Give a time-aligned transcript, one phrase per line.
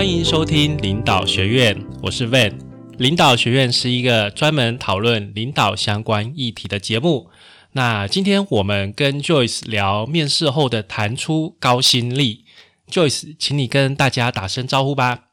[0.00, 2.54] 欢迎收听领导学院，我是 Van。
[2.96, 7.28] 领导学院是一个专门讨论领导相关议题的节目。
[7.72, 12.46] 那今天我们跟 Joyce 聊面试后的弹出高薪力。
[12.90, 15.24] Joyce，请你跟大家打声招呼吧。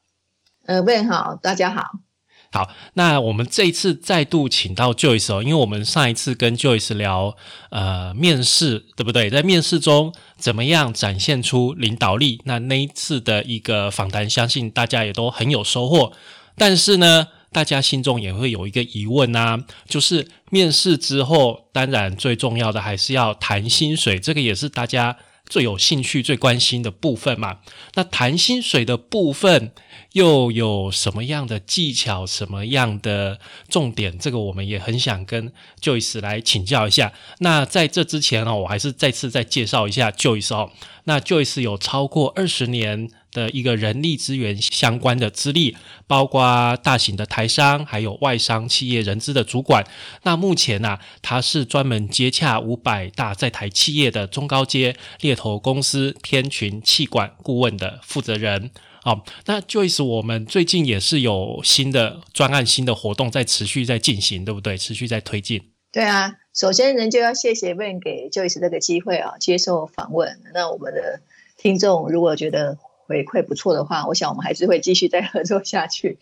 [0.66, 2.02] 呃，Van 好，大家好。
[2.52, 7.36] 好，那我们这一次再度请到 Joyce 哦，因为我们上一次跟 Joyce 聊
[7.70, 9.30] 呃面试，对不对？
[9.30, 12.42] 在面试中怎么样展现出领导力？
[12.46, 16.14] 那那一次的一个访谈，相信大家也都很有收获。
[16.56, 27.60] 但是呢，大家心中也会有一个疑问啊，就是面试之后，当然最重要的还是要谈薪水，这个也是大家最有兴趣、最关心的部分嘛。
[27.96, 29.72] 那谈薪水的部分。
[30.14, 34.18] 又有什么样的技巧，什么样的重点？
[34.18, 37.14] 这个我们也很想跟 Joyce 来请教一下。
[37.40, 40.72] 那在这之前呢，我还是再次再介绍一下 Joyce 哦。
[41.04, 49.86] 那 Joyce 有超过二十年的一个人力资源相关的资历，包括大型的台商，还有外商企业人资的主管。
[50.24, 58.72] 那目前呢，他是专门接洽五百大在台企业的中高阶猎头公司天群气管顾问的负责人。
[59.04, 64.78] 好，那 Joyce，我们最近也是有新的专案、新的活动在持续在进行，对不对？
[64.78, 65.62] 持续在推进。
[65.94, 70.42] 对啊，首先人就要谢谢 Ben 给 Joyce 这个机会啊，接受访问。
[70.54, 71.22] 那我们的
[71.58, 72.78] 听众如果觉得
[73.08, 76.18] 回馈不错的话，我想我们还是会继续再合作下去。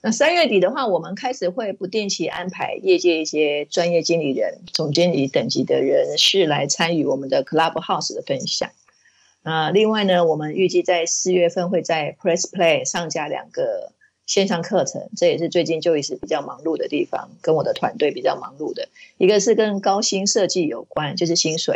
[0.00, 8.70] 那三月底的话，我们开始会不定期安排业界一些专业经理人、总经理等级的人士来参与我们的 Clubhouse 的分享。
[9.42, 13.92] 啊，另外呢，我们预计在四月份会在 Press Play 上架两个
[14.26, 18.88] 线上课程，这也是最近就一直比较忙碌的地方，跟我的团队比较忙碌的。
[19.16, 21.74] 一个是跟高薪设计有关，就是薪水；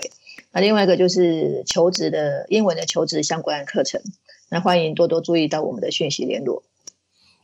[0.53, 4.01] 那另外一个就是求职的英文的求职相关课程。
[4.53, 6.63] 那欢迎多多注意到我们的讯息联络。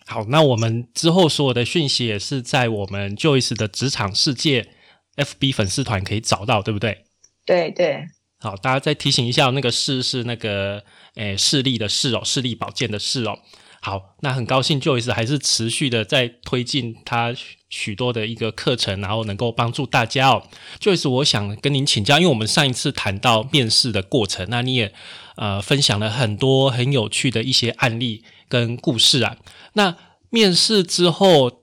[0.04, 4.68] 好，那我们之后所有的讯息也是在我们 Joyce 的职场世界
[5.16, 7.06] FB 粉丝团可以找到，对不对？
[7.46, 8.04] 对对。
[8.40, 13.38] 好，大家再提醒一下，那个视是那个诶视力的视哦，视力保健的视哦。
[13.80, 17.34] 好，那很高兴 Joyce 还是持续的在推进他
[17.68, 20.42] 许多的一个课程，然后能够帮助大家哦。
[20.80, 24.92] Joyce，我想跟您请教，因为我们上一次谈到面试的过程，那你也
[25.36, 29.36] 呃分享了很多很有趣的一些案例跟故事啊。
[29.74, 29.96] 那
[30.30, 31.62] 面试之后，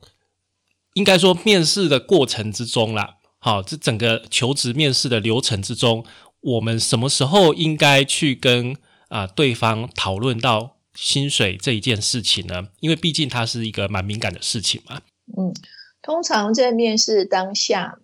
[0.94, 6.06] 应该说面试的过程之中啦，好，这整个求职面试的流程之中。
[6.42, 8.76] 我们什么时候应该去跟
[9.10, 12.70] 啊对方讨论到薪水这一件事情呢？
[12.80, 15.02] 因为毕竟它是一个蛮敏感的事情嘛。
[15.38, 15.54] 嗯，
[16.02, 18.00] 通常在面试当下，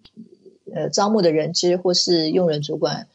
[0.74, 3.08] 呃，招募的人资或是用人主管，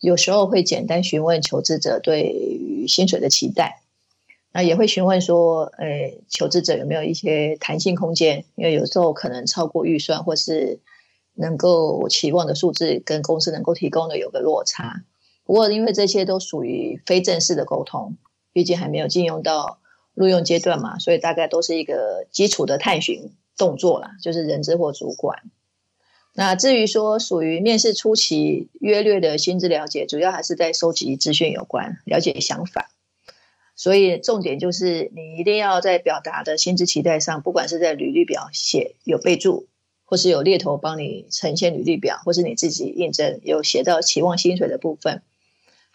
[0.00, 3.82] 有时候会简单询问求职者对于薪水的期待，
[4.52, 8.44] 那也会询问说，呃，求职者有没有一些弹性空间？
[8.56, 10.80] 因为有时候可能超过预算或是。
[11.40, 15.04] 能够期望的数字跟公司能够提供的有个落差，
[15.44, 18.16] 不过因为这些都属于非正式的沟通，
[18.58, 19.78] 毕竟还没有进入到
[20.14, 25.44] 录用阶段嘛，所以大概都是一个基础的探寻动作啦，就是人资或主管。
[26.34, 32.90] 那至于说属于面试初期约略的薪资了解，主要还是在收集资讯有关，了解想法。
[33.76, 39.68] 所以重点就是你一定要在表达的薪资期待上，不管是在履历表写有备注。
[40.10, 45.20] 或是有猎头帮你呈现履历表，或是你自己应征有写到期望薪水的部分，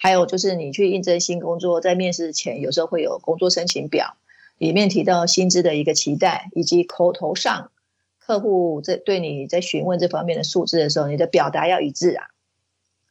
[0.04, 4.18] 还有就是你去应征新工作，在面试前有时候会有工作申请表，
[4.58, 7.72] 里面提到薪资的一个期待，以及口头上
[8.20, 12.26] 客户在对你在询问这方面的数字的时候，你的表达要一致啊，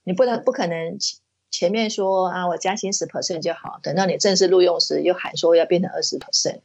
[0.04, 0.98] 你不能不可能
[1.50, 6.59] 前面说啊我加薪十 percent 就好，等到你正式录用时又喊说要变成二十 percent，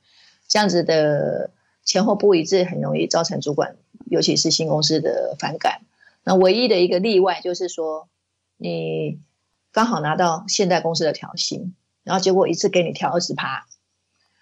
[0.50, 1.52] 这样子的
[1.86, 3.78] 前后不一致，很容易造成主管。
[4.10, 5.84] 尤其是新公司的反感，
[6.26, 8.10] 那唯一的一个例外就是说，
[8.58, 9.20] 你
[9.78, 13.68] 刚好拿到现代公司的调薪，然后结果一次给你调二十趴，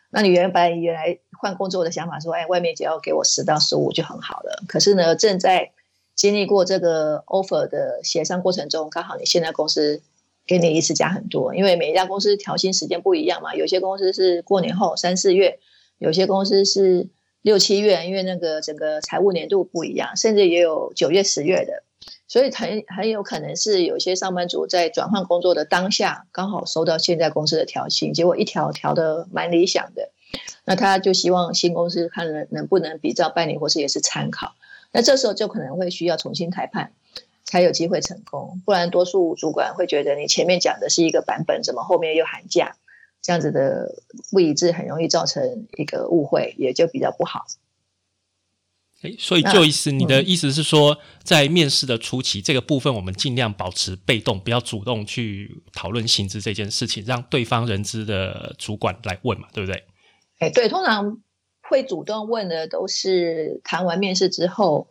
[0.09, 4.63] 那你原本原来换工作的想法说，哎，外面只要给我十到十五就很好了。
[4.69, 5.73] 可是呢，正在
[6.15, 10.01] 经历过这个 offer 的协商过程中，刚好你现在公司
[10.47, 15.59] 给你一次加很多，因为每一家公司调薪时间不一样嘛，有些公司是过年后三四月，
[15.97, 17.09] 有些公司是。
[17.41, 21.83] 六七月，因为那个整个财务年度不一样，甚至也有九月、十月的，
[22.27, 30.09] 所以很很有可能是有些上班族在转换工作的当下，刚好收到现在公司的调薪，结果一调调的蛮理想的，
[30.65, 34.53] 那他就希望新公司看能能不能比照办理，或是也是参考，
[34.91, 36.91] 那这时候就可能会需要重新裁判，
[37.43, 42.75] 才有机会成功，不然多数主管会觉得你前面讲的是一个版本，怎么后面又喊价？
[43.21, 47.45] 这样子的不一致，很容易造成一个误会，也就比较不好。
[49.05, 59.83] 诶，所以就意思，你的意思是说，在面试的初期，这个部分我们尽量保持被动，不要主动去讨论薪资这件事情，让对方人资的主管来问嘛，对不对？
[60.39, 61.19] 哎，对，通常
[61.61, 64.87] 会主动问的都是谈完面试之后，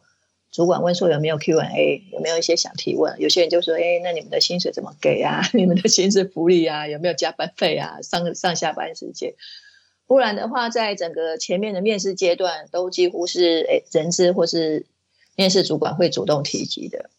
[0.50, 3.20] 主管问说有没有 Q&A，有没有一些想提问。
[3.20, 5.42] 有些人就说，哎，那你们的薪水怎么给啊？
[5.52, 8.00] 你们的薪资福利啊，有没有加班费啊？
[8.02, 9.34] 上上下班时间。
[10.06, 14.84] 不然的话，在整个前面的面试阶段，都几乎是诶人资或是
[15.34, 17.10] 面试主管会主动提及的。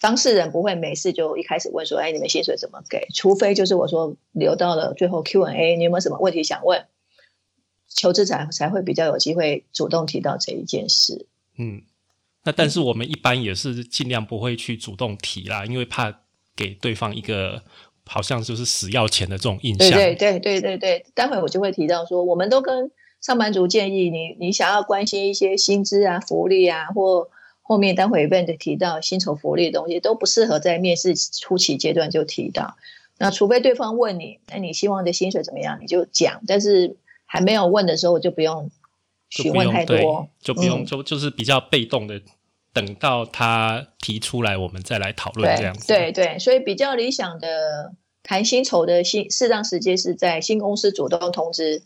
[0.00, 6.86] 当事人不会没事就一开始问说：“哎，你们薪水怎么给？”除非就是我说留到了最后 Q&A，你有没有什么问题想问？
[7.88, 11.26] 求职者才会比较有机会主动提到这一件事。
[11.56, 11.82] 嗯，
[12.44, 16.20] 那但是我们一般也是尽量不会去主动提啦，因为怕
[16.54, 17.62] 给对方一个。
[18.08, 19.90] 好像就是死要钱的这种印象。
[19.90, 22.90] 对对对对对对，待会我就会提到说，我们都跟
[23.20, 27.28] 上班族建议，你你想要关心一些薪资啊、福利啊，或
[27.62, 32.76] 后面待会 event 提到薪酬福利的东西，都不适合在面试初期阶段就提到。
[33.18, 36.40] 那除非对方问你，那你希望的薪水怎么样，你就讲。
[36.46, 36.96] 但是
[37.26, 38.70] 还没有问的时候，就不用
[39.28, 42.22] 询问太多，就不用就就是比较被动的，
[42.80, 45.86] 等到他提出来，我们再来讨论这样子。
[45.86, 47.94] 对对，所以比较理想的。
[48.20, 51.82] 谈薪酬的新适当时间是在新公司主动通知，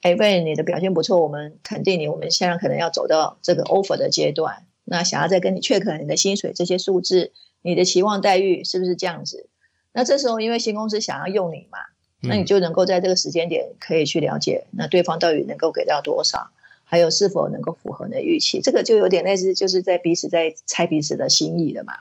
[0.00, 7.30] 哎，喂你的表现不错，我们肯定你，我们现在可能要走到这个 offer 的阶段，那想要再跟你 check 你的薪水这些数字，
[7.60, 9.48] 你的期望待遇是不是这样子？
[9.92, 11.78] 那这时候因为新公司想要用你嘛，
[12.22, 16.50] 那你就能够在这个时间点可以去了解，那对方到底能够给到多少，
[16.92, 21.94] 还有是否能够符合你的预期，这个就有点类似就是在彼此在猜彼此的心意了嘛。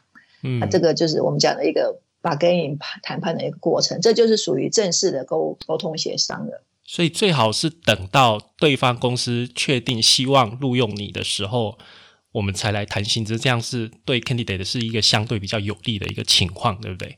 [0.43, 2.01] 嗯，那这个就是我们讲的一个。
[2.23, 6.63] 把跟你谈判的一个过程，这就是属于正式的沟沟通协商了。
[6.85, 11.79] 所以最好是等到对方公司确定希望录用你的时候，
[12.33, 17.17] 我们才来谈薪资，这样是对 candidate 是一个相对比较有利的一个情况，对不对？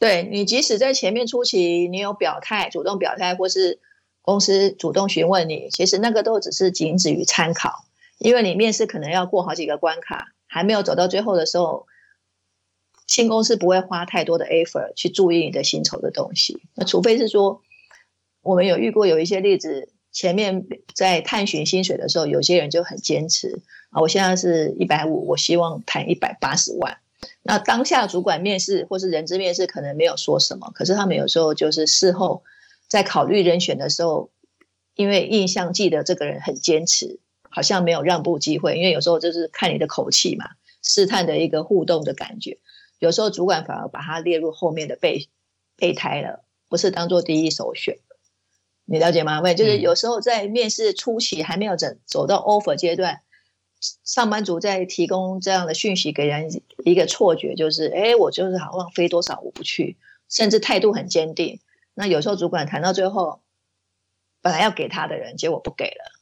[0.00, 3.80] 对你，即使在前面初期你有表态、主动表态，或是
[4.28, 7.86] 公司主动询问你，其实那个都只是仅止于参考，
[8.18, 11.86] 因为你面试可能要过好几个关卡，还没有走到最后的时候。
[13.06, 17.62] 新公司不会花太多的 effort 去注意你的薪酬的东西，那除非是说，
[18.42, 26.98] 我们有遇过有一些例子，前面在探寻薪水的时候，有些人就很坚持啊，我现在是一百五，我希望谈一百八十万。
[27.42, 32.42] 那当下主管面试或是人资面试可能没有说什么，可是他们有时候就是事后
[32.88, 34.30] 在考虑人选的时候，
[34.94, 37.20] 因为印象记得这个人很坚持，
[37.50, 40.46] 好像没有让步机会，因为有时候就是看你的口气嘛，
[40.82, 42.58] 试探的一个互动的感觉。
[42.98, 45.28] 有时候主管反而把他列入后面的备
[45.76, 47.98] 备胎了，不是当做第一首选。
[48.86, 49.40] 你了解吗？
[49.40, 53.20] 喂，就是有时候在面试初期还没有走走到 offer 阶段，
[54.02, 56.48] 上班族在提供这样的讯息给人
[56.84, 59.98] 一个错觉，就是哎，我就是好像飞多少我不去，
[60.30, 61.60] 甚至态度很坚定。
[61.98, 63.40] 那有时候主管谈到最后，
[64.40, 66.12] 本来要给他的人，结果不给了，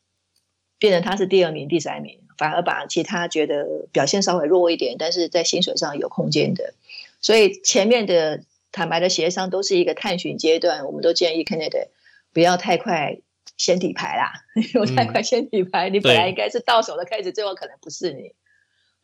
[0.79, 2.23] 变成他是第二名、第三名。
[2.39, 6.73] 反而把其他觉得表现稍微弱一点，但是在薪水上有空间的，
[7.21, 8.43] 所以前面的
[8.73, 11.89] 坦白的协商都是一个探寻阶段，我们都建议 candidate
[12.33, 13.19] 不要太快
[13.59, 14.33] 先底牌啦，
[14.75, 18.33] 有太快先底牌，你本来应该是到手的开始，最后可能不是你，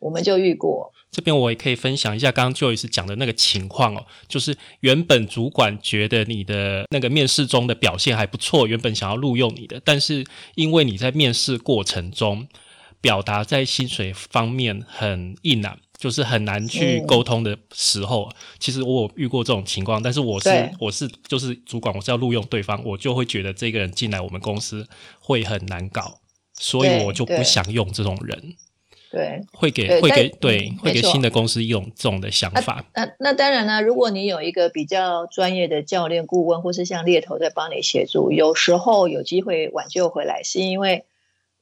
[0.03, 0.93] 我们就遇过。
[1.11, 12.47] 这边我也可以分享一下刚刚 Joyce 讲的那个情况哦，就是原本主管觉得你的那个面试中的表现还不错，原本想要录用你的，但是因为你在面试过程中。
[13.01, 18.31] 表达在薪水方面很硬啊，就是很难去沟通的时候，
[18.61, 20.01] 其实我有遇过这种情况。
[20.01, 24.87] 但是我是我是就是主管，我是要录用对方，我就会觉得这个人进来我们公司
[25.19, 26.21] 会很难搞，
[26.55, 28.55] 所以我就不想用这种人。
[29.13, 32.85] 对，会给会给对会给新的公司一种这种的想法。
[32.95, 41.05] 那那当然呢，如果你有一个比较专业的教练顾问，或是像猎头在帮你协助，有时候有机会挽救回来，是因为。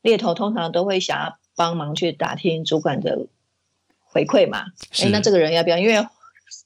[0.03, 3.27] 猎头通常都会想要帮忙去打听主管的
[4.01, 4.65] 回馈嘛？
[4.99, 5.77] 哎，那这个人要不要？
[5.77, 6.07] 因为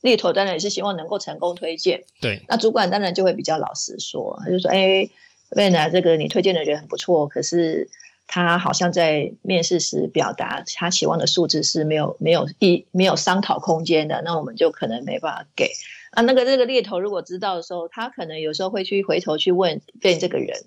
[0.03, 2.05] 猎头当然也是希望能够成功推荐。
[2.21, 5.11] 对，那主管当然就会比较老实说，他就说：“哎，
[5.57, 7.89] 魏娜，这个你推荐的人很不错，可是
[8.27, 15.71] 他好像在面试时表达他期望的数字是没有没有一没有商讨空间的，那我们就可能没办法给。
[16.11, 20.65] 啊，那个这个猎头如果知道的时候，他可能有时候会去回头去问问这个人。”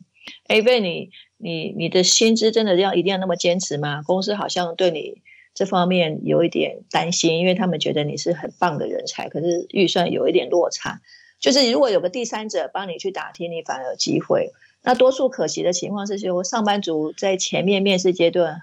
[0.48, 4.02] 哎，问你，你你的薪资真的要一定要那么坚持吗？
[4.06, 5.22] 公司好像对你
[5.54, 11.00] 这方面有一点担心，因为他们觉得你是很棒的人才，可是预算有一点落差。
[11.40, 14.52] 就是如果有个第三者帮你去打听，你反而有机会。
[14.88, 18.62] 那多数可惜的情况是说，上班族在前面面试阶段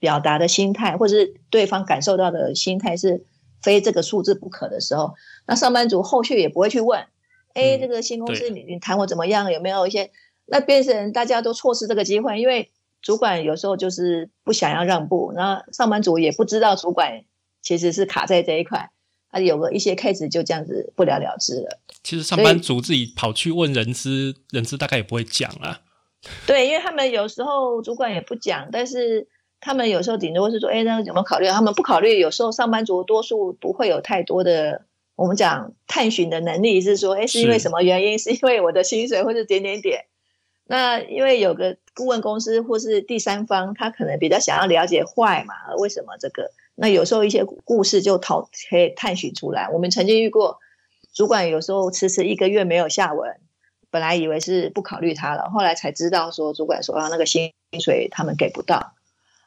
[0.00, 3.24] 表达的心态，或者是对方感受到的心态是
[3.62, 5.14] 非这个数字不可的时候，
[5.46, 7.06] 那上班族后续也不会去问，
[7.54, 10.10] 哎，这个新公司你你谈我怎么样，有没有一些？
[10.46, 17.22] 那变成大家都错失这个机会，因为主管有时候就是不想要让步，那上班族也不知道主管
[17.62, 18.90] 其实是卡在这一块。
[19.30, 21.78] 啊，有个一些 case 就这样子不了了之了。
[22.02, 25.80] 其实上班族自己跑去问人资，人资大概也不会讲啊。
[26.46, 29.26] 对，因为他们有时候主管也不讲，但是
[29.60, 31.46] 他们有时候顶多是说，哎，那有没有考虑？
[31.46, 32.18] 他们不考虑。
[32.18, 34.82] 有时候上班族多数不会有太多的，
[35.16, 38.18] 我们讲探寻的能力，是说，哎，是因为什么原因？
[38.20, 40.06] 是因为我的薪水，或者点点点。
[40.66, 46.50] 那因为有个顾问公司或是第三方，他可能比较想要了解坏嘛，为什么这个？
[46.82, 49.68] 那有时候一些故事就讨可以探寻出来。
[49.68, 50.60] 我们曾经遇过
[51.12, 53.36] 主管，有时候迟迟一个月没有下文，
[53.90, 58.94] 本来以为是不考虑他了，后来才知道说主管说啊那个薪水他们给不到。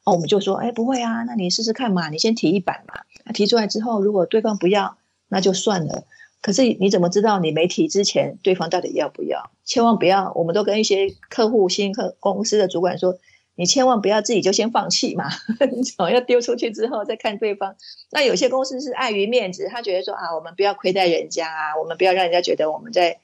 [0.04, 3.02] 哦，我们就说哎不会啊，那你试试看嘛，你先提一版嘛。
[3.26, 4.98] 那提出来之后，如果对方不要，
[5.28, 6.04] 那就算了。
[6.40, 9.50] 可是你怎么知道你没提之前对方到底要不要？
[9.66, 13.18] 千万不要，我们都跟一些客户新客公司的主管说。
[13.56, 15.26] 你千万不要自己就先放弃嘛，
[15.72, 17.76] 你总要丢出去之后再看对方。
[18.12, 23.20] 那有些公司是碍于面子，他觉得说啊，我们不要亏待人家啊，我们不要让人家觉得我们在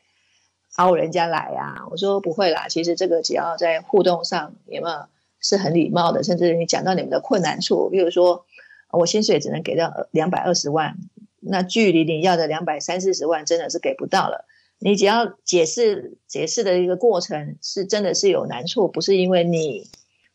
[0.76, 1.88] 凹人家来啊。
[1.90, 5.06] 我说不会啦，其实这个只要在互动上有没有
[5.40, 8.46] 是很礼貌的，甚至你讲到你们的困难处，比如说
[8.92, 10.96] 我薪水只能给到两百二十万，
[11.40, 14.46] 那距离你要的两百三四十万真的是给不到了。
[14.78, 19.88] 你只要解释解释的一个过程是真的是有难处，不是因为你。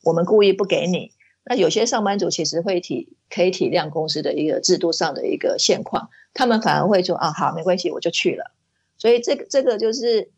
[0.04, 1.12] 我们故意不给你，
[1.44, 8.52] 那有些上班族其实会体可以体谅公司的一个制度上的一个现况，他们反而会说啊好没关系我就去了，
[8.98, 10.30] 所以这个这个就是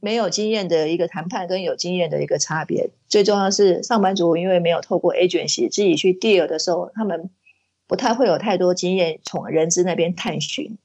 [0.00, 2.90] 没有经验的一个谈判跟有经验的一个差别。
[3.08, 7.30] 最重要是上班族因为没有透过 agency 自己去 deal 的时候，他们
[7.86, 10.78] 不太会有太多经验从人资那边探寻，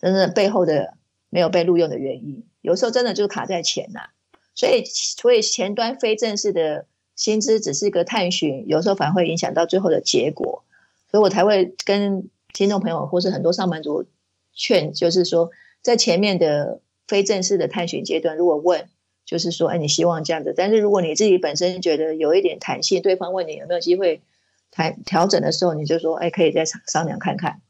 [0.00, 0.94] 真正背后的
[1.30, 4.10] 没有被录用的原因，有时候真的就卡在钱呐，
[4.54, 6.86] 所以所以前端非正式的。
[7.18, 10.62] 薪资只是一个探寻，有时候反而会影响到最后的结果，
[11.10, 14.06] 所以我才会跟听众朋友或是很多上班族
[14.54, 15.50] 劝，就是说
[15.82, 18.88] 在前面的非正式的探寻阶段，如果问，
[19.24, 24.22] 就是说，哎，你希望这样子，但是如果你自己本身觉得有一点弹性，对方问你有没有机会
[24.70, 27.60] 谈调整的时候，你就说，哎，可以再商商量看看，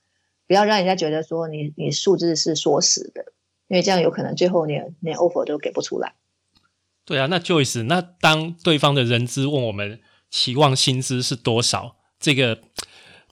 [0.46, 3.32] 不要让人家觉得说你你数字是锁死的，
[3.66, 6.12] 因为这样有可能最后连连 offer 都给不出来。
[7.08, 9.98] 对啊，那 Joyce，那当对方的人资问我们
[10.28, 12.60] 期望薪资是多少，这个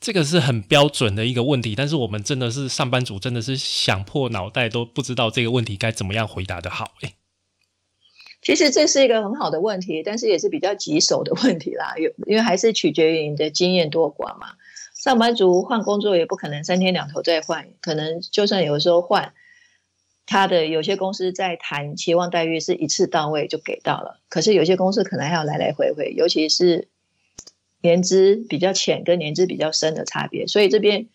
[0.00, 6.94] 这个是很标准的一个问题，但是我们真的是上班族，真的是想破脑袋都不知道这个问题该怎么样回答的好。
[7.02, 7.16] 诶
[8.40, 14.54] 其实这是一个很好的问题，但是也是比较棘手的问题啦， 有因为还是取决于你的经验多寡嘛。
[14.94, 19.34] 上班族换工作也不可能三天两头再换，可能就算有时候换。
[20.26, 26.88] 他的有些公司在谈期望待遇是一次到位就给到了，可是有些公司可能还要来来回回，尤其是
[27.80, 30.48] 年资比较浅跟年资比较深的差别。
[30.48, 31.06] 所以这边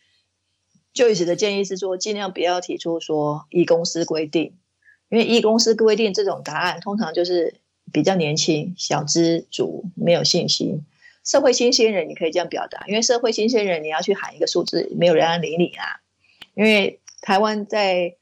[0.94, 4.54] 就一直的建议是说，尽量不要提出说一公司规定，
[5.10, 7.56] 因为一公司规定这种答案通常就是
[7.92, 10.86] 比较年轻、小资主没有信心。
[11.24, 16.00] 社会新鲜人你可以这样表达，因为社会新鲜人你要去喊一个数字，没有人要理你啊。
[16.56, 18.16] 因为台湾在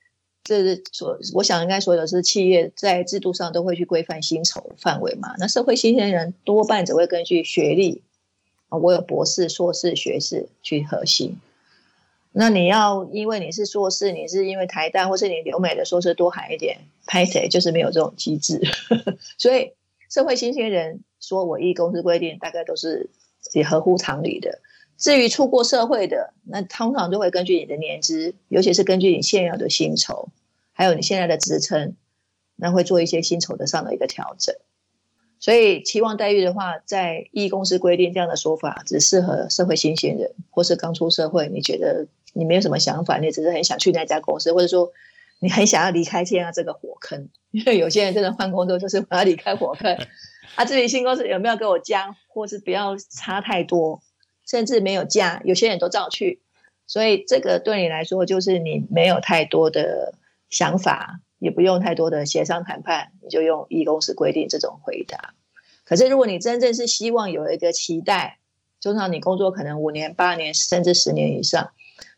[0.49, 5.35] 这是所，我想应该所有是企业在制度上都会去规范薪酬范围嘛。
[5.37, 8.01] 那社会新鲜人多半只会根据学历
[8.69, 11.37] 啊，我有博士、硕士、学士去核心。
[12.31, 18.59] 那你要因为你是硕士，你是因为台大或是你留美的硕士多喊一点，拍谁就是没有这种机制。
[19.37, 19.73] 所以
[20.09, 23.11] 社会新鲜人说我一公司规定，大概都是
[23.53, 24.57] 也合乎常理的。
[24.97, 30.27] 至于出过社会的，那通常都会根据你的年资，尤其是根据你现有的薪酬，
[30.79, 31.97] 还有你现在的职称，
[32.55, 34.55] 那会做一些薪酬的上的一个调整。
[35.37, 44.89] 所以期望待遇的话，在一公司规定这样的说法，只适合社会新鲜人，或是刚出社会，你觉得你没有什么想法，你只是很想去那家公司，或者说
[45.39, 49.97] 你很想要离开现在这个火坑，因为有些人真的换工作就是我要离开火坑。
[50.55, 54.01] 啊，至于新公司有没有给我加，或是不要差太多。
[54.47, 56.39] 甚至没有加，有些人都照去，
[56.87, 60.15] 所以这个对你来说就是你没有太多的
[60.49, 65.33] 想法，也不用太多的协商谈判，你就用一公司规定这种回答。
[65.83, 68.39] 可是如果你真正是希望有一个期待，
[68.81, 71.71] 通常你工作可能五年、八年甚至十年以上，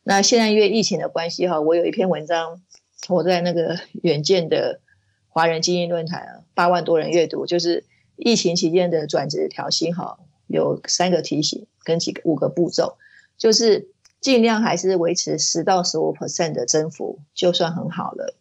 [0.04, 2.62] 那现在因为疫情的关系哈，我有一篇文章
[3.10, 4.82] 我在那个远见的
[5.28, 7.86] 华人精英论坛啊，八万多人阅读，就是
[8.16, 12.98] 疫情期间的转职调薪哈，有三个提醒跟几个五个步骤，
[13.38, 13.90] 就是
[14.22, 18.36] 尽量还是维持十到十五 percent 的增幅，就算很好了。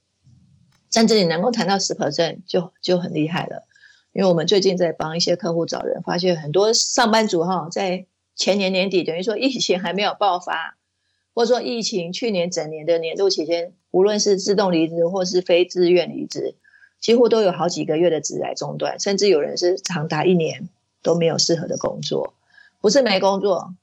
[0.92, 3.64] 甚至你能够谈到十 percent 就就很厉害了，
[4.12, 8.06] 因为我们最近在帮一些客户找人，发现很多上班族哈，在
[8.36, 10.76] 前年年底，等于说疫情还没有爆发，
[11.32, 16.56] 或者说疫情去年整年的年度期间，无论是自动离职或是非自愿离职，
[17.00, 20.68] 几乎都有好几个月的职来中断，甚至有人是长达一年
[21.02, 22.34] 都没有适合的工作，
[22.80, 23.74] 不是没工作，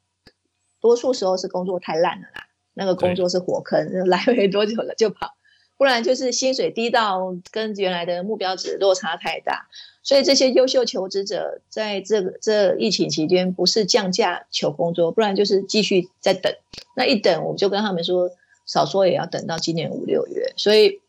[0.79, 5.35] 多数时候是工作太烂了啦，那个工作是火坑， 来回多久了就跑。
[5.77, 9.67] 不然就是薪水低到跟原来的目标值落差太大，
[10.01, 16.51] 所以这些优秀求职者在这个这疫情期间不是降价求工作，不然就是继续在等。
[16.95, 18.31] 那一等，我就跟他们说，
[18.65, 20.51] 少说也要等到今年五六月。
[20.57, 20.99] 所以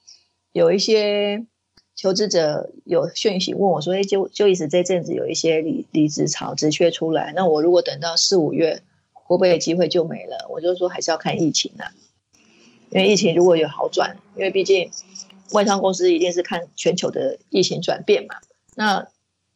[0.52, 1.46] 有一些
[1.96, 8.82] 求职者有讯息问我说：“哎，就就一直这阵子有一些离离职潮直缺出来，那我如果等到四五月，
[9.28, 11.94] 会不会机会就没了？”我就说还是要看疫情啊。
[12.90, 14.90] 因为疫情如果有好转，因为毕竟
[15.52, 18.35] 外商公司一定是看全球的疫情转变嘛。
[18.75, 19.06] 那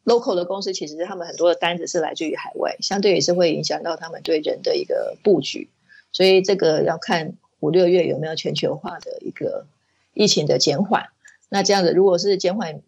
[0.05, 5.69] local 的公司其实他们很多的单子是来自于海外，相对也是会影响到他们对人的一个布局。
[6.11, 9.65] 所以这个要看五六月有没有全球化的一个
[10.13, 11.09] 疫情的减缓。
[11.49, 12.81] 那这样子，如果是减缓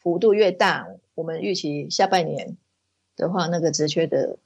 [0.00, 2.56] 幅度越大，我们预期下半年
[3.16, 4.38] 的话，那个职缺的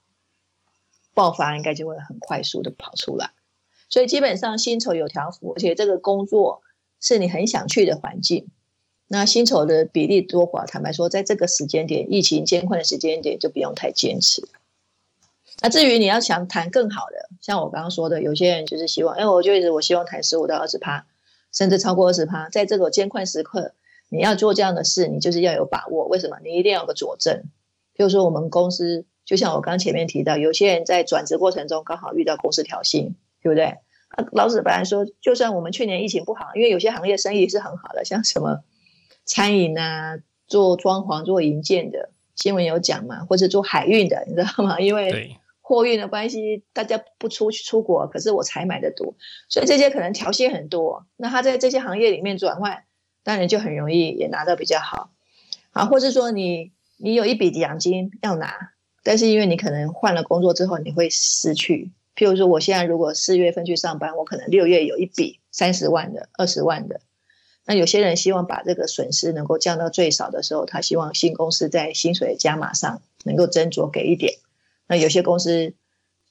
[1.15, 3.31] 爆发应该就会很快速的跑出来。
[3.89, 6.63] 所以基本上薪酬有条幅，而且这个工作
[7.01, 8.49] 是你很想去的环境。
[9.07, 14.49] 那薪酬的比例多寡，坦白说，在这个时间点，疫情监控的时间点，就不用太坚持。
[15.61, 21.07] 那至于你要想谈更好的，像我刚刚说的，有些人就是希望，哎，我就一直我希望谈十五到二十趴，
[21.53, 22.49] 甚至超过二十趴。
[22.49, 23.75] 在这个监控时刻，
[24.09, 26.07] 你要做这样的事，你就是要有把握。
[26.07, 26.39] 为什么？
[26.43, 27.45] 你一定要有个佐证。
[27.93, 33.17] 比如说，我们公司就像我刚前面提到，有些人在转职过程中刚好遇到公司调薪。
[33.45, 33.65] 对不对？
[34.09, 38.65] 啊，老子本来说，就算我们去年疫情不好，因为有些行业生意是很好的，像什么
[39.27, 44.81] 餐饮啊、做装潢、做营建的，新闻有讲嘛，或者做海运的，你知道吗？
[44.81, 49.15] 因为货运的关系，大家不出去出国，可是我才买的多，
[49.51, 51.05] 所以这些可能调薪很多。
[51.19, 52.85] 那他在这些行业里面转换，
[53.25, 55.11] 当然就很容易也拿到比较好。
[55.73, 58.71] 啊，或是说你你有一笔奖金要拿，
[59.05, 61.93] 但是因为你可能换了工作之后，你会失去。
[62.17, 67.01] 譬如说，我现在如果四月份去上班，我可能六月有一笔三十万的、二十万的。
[67.67, 74.35] 那有些人希望把这个损失能够降到最少的时候，他希望新公司在薪水的加码上能够斟酌给一点。
[74.87, 75.75] 那有些公司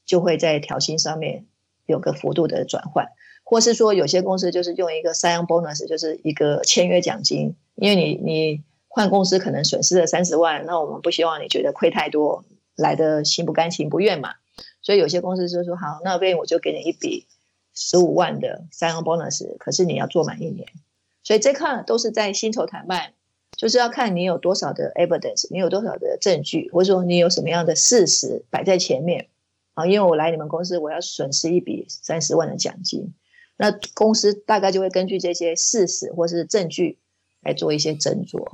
[0.06, 1.46] 就会在调薪上面
[1.86, 3.08] 有个幅度的转换，
[3.44, 7.56] 或是说有些公司就是用一个 sign bonus，就是一个签约奖金。
[7.76, 14.36] 因为你你换公司可能损失了三十万，那我们不希望你觉得亏太多，来的心不甘情不愿嘛。
[14.82, 17.26] 所以有些公司就说好，那边我就给你一笔
[17.74, 20.68] 十五万的三 n bonus，可是你要做满一年。
[21.24, 23.14] 所以这块都是在薪酬谈判，
[23.56, 29.30] 就是要看你有多少的 evidence，你有多少的证据，或者说你有什么样的事实摆在前面
[29.74, 29.86] 啊。
[29.86, 33.14] 因为我来你们公司，我要损失一笔三十万的奖金，
[33.56, 37.00] 那公司大概就会根据这些事实或是证据
[37.42, 38.46] 来做一些斟酌。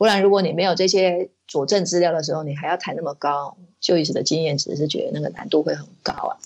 [0.00, 6.40] 不然，如果你没有这些佐证资料的时候，你还要谈那么高，就医师的经验只是觉得那个难度会很高啊。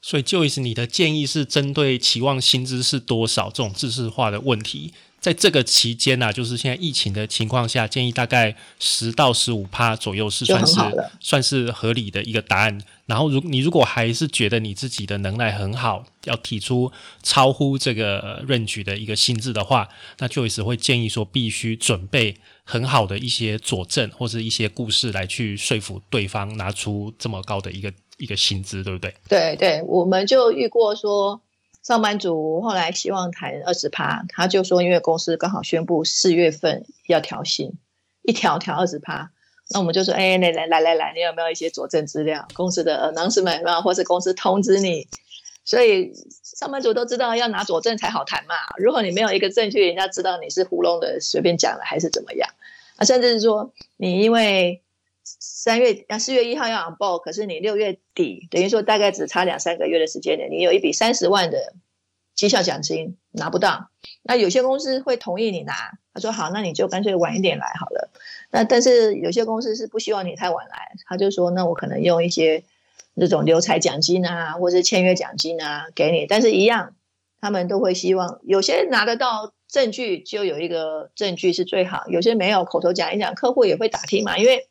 [0.00, 4.94] 所以，就医师，你的建议是针对期望薪资是多少这种知识化的问题。
[5.20, 10.80] 在这个期间呢，就是现在疫情的情况下，建议大概十到十五趴左右是算是
[11.20, 12.80] 算是合理的一个答案。
[13.06, 29.14] 然后，如你如果还是觉得你自己的能耐很好，要提出超乎这个任举的一个薪资的话，那就 o 会建议说必须准备很好的一些佐证或者一些故事来去说服对方拿出这么高的一个一个薪资，对不对？
[29.28, 31.40] 对对，我们就遇过说。
[31.88, 37.72] 上班族后来希望谈二十趴，他就说因为公司刚好宣布四月份要调薪，
[38.20, 39.30] 一调调二十趴，
[39.70, 42.46] 那我们就说，哎，来来来来来，你有没有一些佐证资料？
[42.52, 45.08] 公司的 announcement 嘛，或是公司通知你？
[45.64, 48.54] 所以上班族都知道要拿佐证才好谈嘛。
[48.76, 52.50] 如果你没有一个证据，人家知道你是糊弄的，随便讲了还是怎么样？
[52.96, 54.82] 啊，甚至是说你因为。
[55.40, 61.74] 三月啊，四月一号要 on board，可是你六月底，等于说大概只差两三个月的时间呢，你有一笔三十万的
[62.34, 63.90] 绩效奖金拿不到。
[64.22, 65.74] 那有些公司会同意你拿，
[66.14, 68.10] 他说好，那你就干脆晚一点来好了。
[68.50, 72.62] 那但是有些公司是不希望你太晚来，他就说那我可能用一些
[73.16, 76.94] 这种留才奖金啊，或者签约奖金啊给你，但是一样
[77.40, 84.38] 他们都会希望有些拿得到证据，就有一个证据是最好；有些没有，口头讲一讲，客户也会打听嘛。
[84.38, 84.66] 因为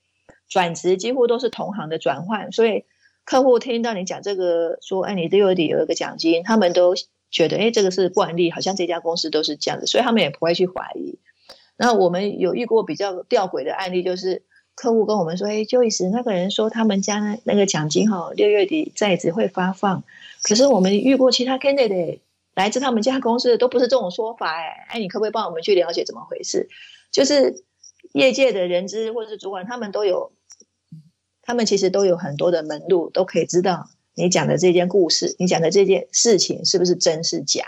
[0.50, 2.86] 转职几乎都是同行的转换，所以
[3.26, 6.96] 客户听到你讲这个，说哎，你六月底有一个奖金，他们都
[7.30, 11.20] 觉得哎，这个是惯例，好像这家公司都是这样子，所以他们也不会去怀疑。
[11.78, 20.04] 那我们有遇过比较吊诡的案例，就是客户跟我们说：“哎，就意思那个人说他们家那个奖金哈，六月底在职会发放，
[20.44, 22.20] 可是我们遇过其他 candidate
[22.56, 26.70] 来自他们家公司的都不是这种说法，哎，哎，你可不可以帮我们去了解怎么回事？
[27.12, 27.64] 就是
[28.14, 30.32] 业界的人资或者是主管，他们都有，
[31.48, 37.64] 他们其实都有很多的门路，都可以知道你讲的这件故事，你讲的这件事情是不是真是假。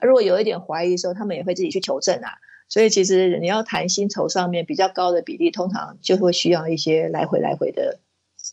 [0.00, 2.32] 如果有一点怀疑的时候，他们也会自己去求证啊。”
[2.68, 8.00] 所以其实你要谈薪酬上面比较高的比例，通常就会需要一些来回来回的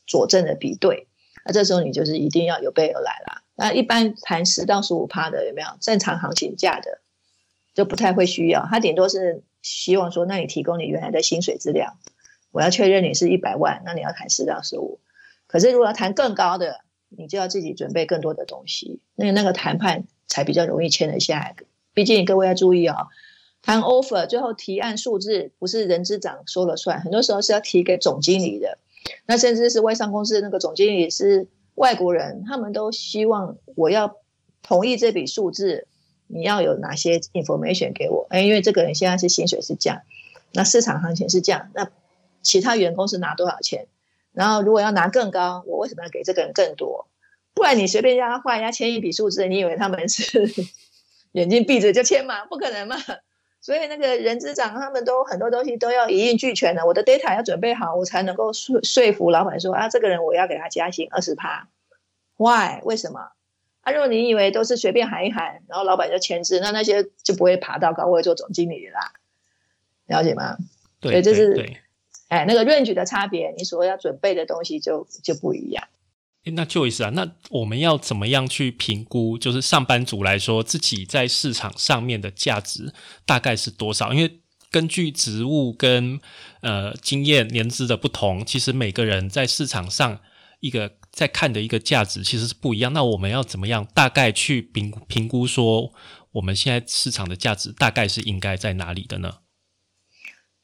[0.05, 1.07] 佐证的比对。
[1.43, 3.41] 那这时候你就是一定要有备而来啦。
[3.55, 6.99] 那一般谈十到十五趴的有没有正常行情价的，
[7.73, 8.67] 就不太会需要。
[8.69, 11.97] 他顶多是希望说，那你提供你原来的薪水资料，
[12.53, 14.99] 我要确认你是一百万，那你要谈四到十五。
[15.47, 21.55] 可是如果要谈更高的，你就要自己准备更多的东西，那那个谈判才比较容易签得下来。
[21.93, 23.07] 毕竟各位要注意哦。
[23.61, 28.77] 谈 offer 最后提案数字不是人资长说了算，很多时候是要提给总经理的。
[29.25, 34.17] 那甚至是外商公司那个总经理是外国人，他们都希望我要
[34.61, 35.87] 同意这笔数字，
[36.27, 38.27] 你要有哪些 information 给我？
[38.29, 40.01] 哎，因为这个人现在是薪水是这样，
[40.53, 41.89] 那市场行情是这样，那
[42.43, 43.88] 其他员工是拿多少钱？
[44.34, 47.08] 然后如果要拿更高，我为什么要给这个人更多？
[47.53, 50.51] 不然你随便让他画一下签一笔数字，你以为他们是
[51.34, 52.45] 眼睛闭着就签吗？
[52.45, 52.97] 不可能嘛！
[53.62, 61.69] 所以那个人资长他们都很多东西都要一应俱全的，我的 data 要准备好，我才能够说说服老板说啊，这个人我要给他加薪二十趴。
[62.36, 62.82] Why？
[62.84, 63.29] 为什么？
[63.82, 69.13] 啊，如果你以为都是随便喊一喊，然后老板就签字，那那些就不会爬到高位做总经理啦。
[70.08, 70.58] 了解吗？
[70.99, 71.53] 对，这是
[72.34, 75.88] 哎那个 range 的差别，你所要准备的东西就就不一样。
[76.56, 79.38] 那就意思啊，那我们要怎么样去评估？
[79.38, 82.91] 就是上班族来说，自己在市场上面的价值
[83.26, 84.12] 大概是多少？
[84.12, 84.39] 因为
[84.72, 86.19] 根据职务跟
[86.62, 90.19] 呃经验、年资的不同，其实每个人在市场上
[90.60, 92.91] 一个在看的一个价值其实是不一样。
[92.91, 95.93] 那我们要怎么样大概去评评估说，
[96.34, 99.36] 我们现在市场的价值大概是应该在哪里的呢？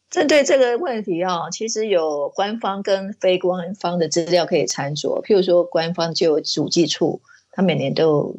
[0.09, 5.23] 针对这个问题啊，其实有官方跟非官方的资料可以参酌。
[5.23, 8.35] 譬如说，官方就有主计处，它每年都有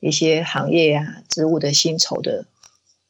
[0.00, 2.46] 一些行业啊、职务的薪酬的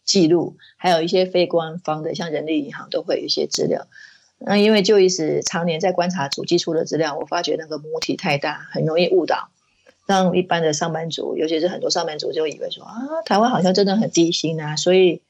[0.05, 3.87] 记录；还有一些非官方的，像人力银行都会有一些资料。
[4.39, 9.49] 那因为就意是常年在观察主计处的资料，我发觉那个母体太大，很容易误导，
[10.07, 15.23] 让一般的上班族，尤其是很多上班族就以为说啊，台湾好像真的很低薪啊，所以。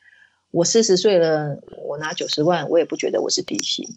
[0.52, 3.88] 我四十岁了，我拿九十万，我也不觉得我是低薪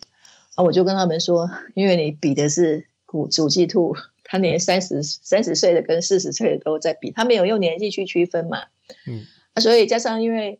[0.55, 0.63] 啊！
[0.63, 8.63] 我就跟他们说， 因为你比的是股主计兔，他连三十三十岁的跟四十岁的都在比，他没有用年纪去区分嘛。
[9.05, 10.59] 嗯，啊，所以加上因为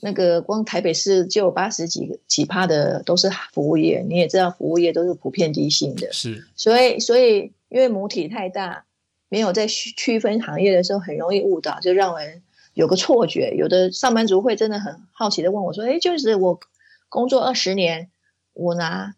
[0.00, 8.86] 那个光台北市就有八十几个几趴的都是服务业，你也知道服务业都是普遍低薪的，是，所以所以因为母体太大，
[9.28, 12.42] 没有在区区分行业的时候，很容易误导，就让人。
[12.78, 16.60] 有个错觉，有的上班族会真的很好奇的问我说：“哎，就是我
[17.08, 18.08] 工作二十年，
[18.52, 19.16] 我拿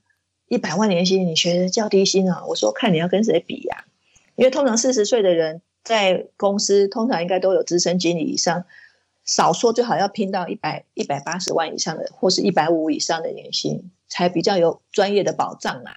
[0.48, 3.84] 一百万年薪，你觉得较低薪啊？”我说：“看你要跟谁比呀？
[4.34, 8.64] 因为通常四十岁的人在公司，通常应该都有资深经理以上，
[9.26, 15.96] 少说最好要拼到一百一百八十万以上的，或是一百五以上的年薪，才比较有专业的保障啊。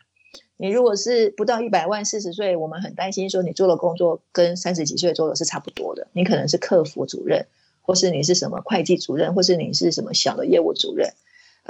[0.64, 6.08] 你如果是不到一百万，四十岁，我们很担心说你做的工作跟三十几岁做的是差不多的。
[6.14, 7.48] 你可能是客服主任，
[7.82, 11.10] 或是你是什么会计主任，或是你是什么小的业务主任。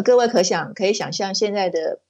[0.05, 2.01] 各位可想可以想象现在的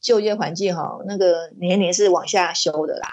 [0.00, 3.12] 就业环境哈，那个年龄是往下修的啦。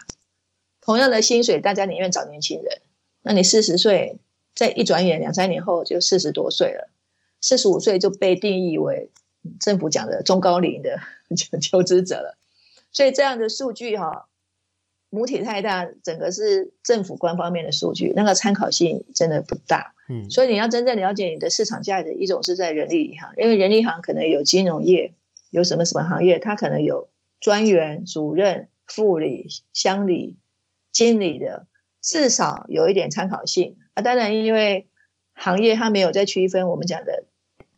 [0.81, 2.81] 同样的薪水，大家宁愿找年轻人。
[3.21, 4.17] 那你四十岁，
[4.55, 6.89] 在一转眼两三年后就四十多岁了，
[7.41, 9.11] 四十五岁就被定义为
[9.59, 10.97] 政府讲的中高龄的
[11.61, 12.38] 求职者了。
[12.91, 14.27] 所以这样的数据哈，
[15.09, 19.93] 母体太大，整个是政府官方面的数据，那个参考性真的不大。
[20.09, 25.13] 嗯，所以你要真正了解你的市场价值，一种是在人力银行，因为人力行可能有金融业，
[25.51, 30.37] 有什么什么行业，它可能有专员、主任、副理、乡里、
[30.91, 31.67] 经理的，
[32.01, 34.01] 至少有一点参考性啊。
[34.01, 34.87] 当然，因为
[35.33, 37.25] 行业它没有在区分我们讲的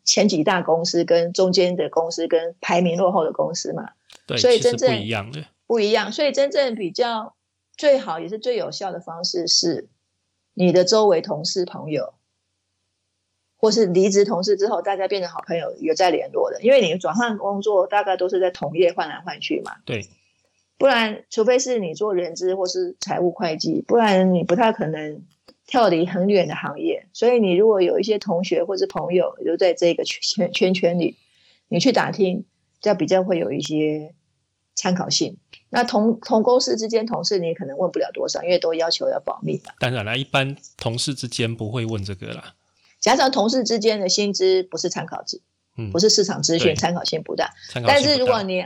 [0.05, 3.91] 前几大公司跟中间的公司跟排名落后的公司嘛。
[4.37, 6.11] 所以真正不一样的，不一样。
[6.11, 7.35] 所以真正比较
[7.77, 9.89] 最好也是最有效的方式是，
[10.53, 12.13] 你的周围同事朋友
[13.57, 16.61] 或是离职同事之后，大家变成好朋友，有在联络的。
[16.61, 19.75] 因为你转换工作，大概都是在同业换来换去嘛。
[19.85, 20.07] 对，
[20.77, 25.23] 不然除非是你做人资或是财务会计，不然你不太可能
[25.67, 27.07] 跳离很远的行业。
[27.13, 31.17] 所以你如果有一些同学或是朋友留在这个圈圈圈里，
[31.67, 32.45] 你去打听，
[32.81, 34.15] 就比较会有一些
[34.81, 35.37] 参考性。
[35.69, 39.71] 那同同公司之间同事，你可能问不了多少，因为都要求要保密嘛。
[39.79, 42.55] 当然了，一般同事之间不会问这个啦。
[42.99, 45.39] 加上同事之间的薪资不是参考值，
[45.77, 47.53] 嗯不是市场资讯，对参考性不大。
[47.85, 48.65] 但是如果你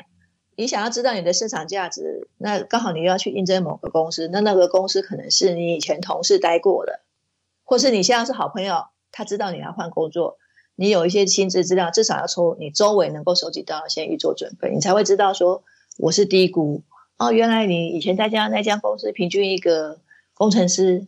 [0.55, 7.01] 你想要知道你的市场价值，那刚好你又要去应征某个公司，那那个公司可能是你以前同事待过的，
[7.65, 10.37] 或是你现在是好朋友，他知道你要换工作，
[10.75, 15.63] 你有一些薪资资料，至少要从你周围能够收集到，先预做准备，你才会知道说
[15.97, 16.83] 我是低估
[17.17, 19.99] 哦，原来你以前在家那家公司平均一个
[20.33, 21.05] 工程师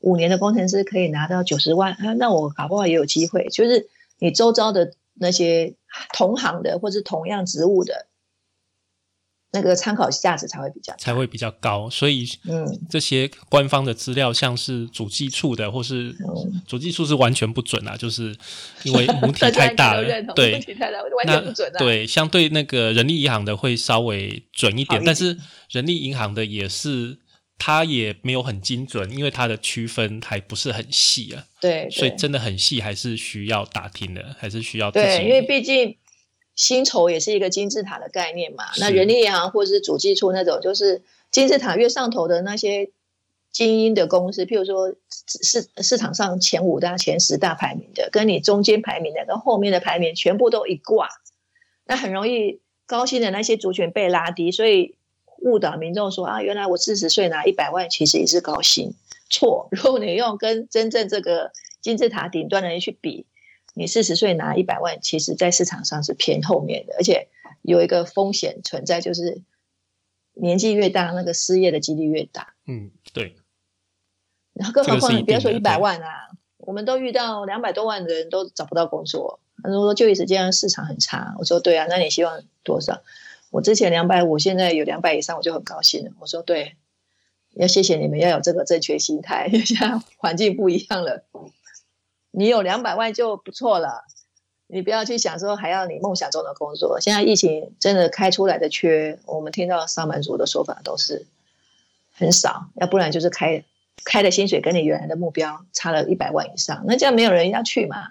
[0.00, 3.48] 五年的工程师可以拿到九十万啊，那我搞不好也有机会。
[3.48, 5.74] 就是你周遭的那些
[6.12, 8.06] 同行的或是同样职务的
[9.54, 12.64] 那个参考价值才会比较才会比较高，所以嗯。
[12.90, 18.36] 这些官方的资料，像是主计处的，或是嗯，主计处是完全不准啊，就是
[18.82, 20.02] 因为母体太大 了，
[20.34, 21.78] 对母体太大，完那全不准啊。
[21.78, 25.38] 对，相对那个人力银行的会稍微准一点，但是
[25.70, 27.18] 人力银行的也是
[27.58, 35.96] 它也没有很精准，因为它的区分还不是很细啊，对，所以真的很细还是需要打听的，还是需要自己对，因为毕竟
[36.56, 38.64] 薪酬也是一个金字塔的概念嘛。
[38.78, 42.90] 那人力银行或者是主计处那种，就是金字塔越上头的那些
[43.50, 44.94] 精英的公司，譬如说
[45.26, 51.08] 市市场上前五大、前十大排名的，跟你中间排名的跟后面的排名全部都一挂，
[51.86, 54.96] 那很容易高薪的那些族群被拉低，所以
[55.42, 58.94] 误导民众说啊，原来我四十岁拿一百万其实也是高薪。
[59.30, 63.26] 错，如果你用跟真正这个金字塔顶端的人去比，
[63.74, 67.28] 你四十岁拿一百万，其实在市场上是偏后面的，而且
[67.62, 69.42] 有一个风险存在，就是
[70.32, 72.54] 年纪越大，那个失业的几率越大。
[72.66, 73.36] 嗯，对，
[74.52, 79.40] 然后更何况你不要说一百万啊，我们都遇到两百多万的人都找不到工作。
[79.62, 83.02] 他说就业时间市场很差，我说对啊，那你希望多少？
[83.50, 86.10] 我之前两百五，现在有两百以上，我就很高兴了。
[86.20, 86.76] 我说对，
[87.54, 91.24] 要谢谢你们要有这个正确心态，因 为现在环境不一样了。
[92.36, 94.04] 你有两百万就不错了，
[94.66, 97.00] 你不要去想说还要你梦想中的工作。
[97.00, 101.26] 现在疫情真的开出来的缺，我们听到上班族的说法都是
[102.12, 103.64] 很少，要不然就是开
[104.04, 108.08] 开的薪水跟你原来的目标差了一百万以上，那这样没有人要去嘛？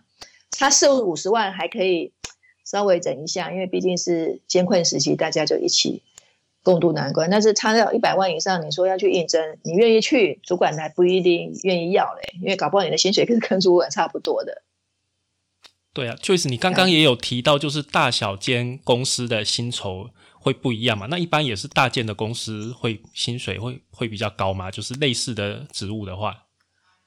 [0.51, 2.13] 差四五十万还可以
[2.63, 6.01] 稍微整一下，因为毕竟是艰困时期，大家就一起
[6.63, 7.29] 共度难关。
[7.29, 14.63] 但是差到一百万以上，你说要去应征，你愿意去，主管还不一定愿意要嘞，因为搞不好你的薪水跟跟主管差不多的。
[15.93, 21.05] 对啊，Joyce，你刚刚也有提到，就是大小间公司的薪酬会不一样嘛？
[21.05, 24.71] 那一般也是大件的公司会薪水会会比较高嘛？
[24.71, 26.45] 就是类似的职务的话，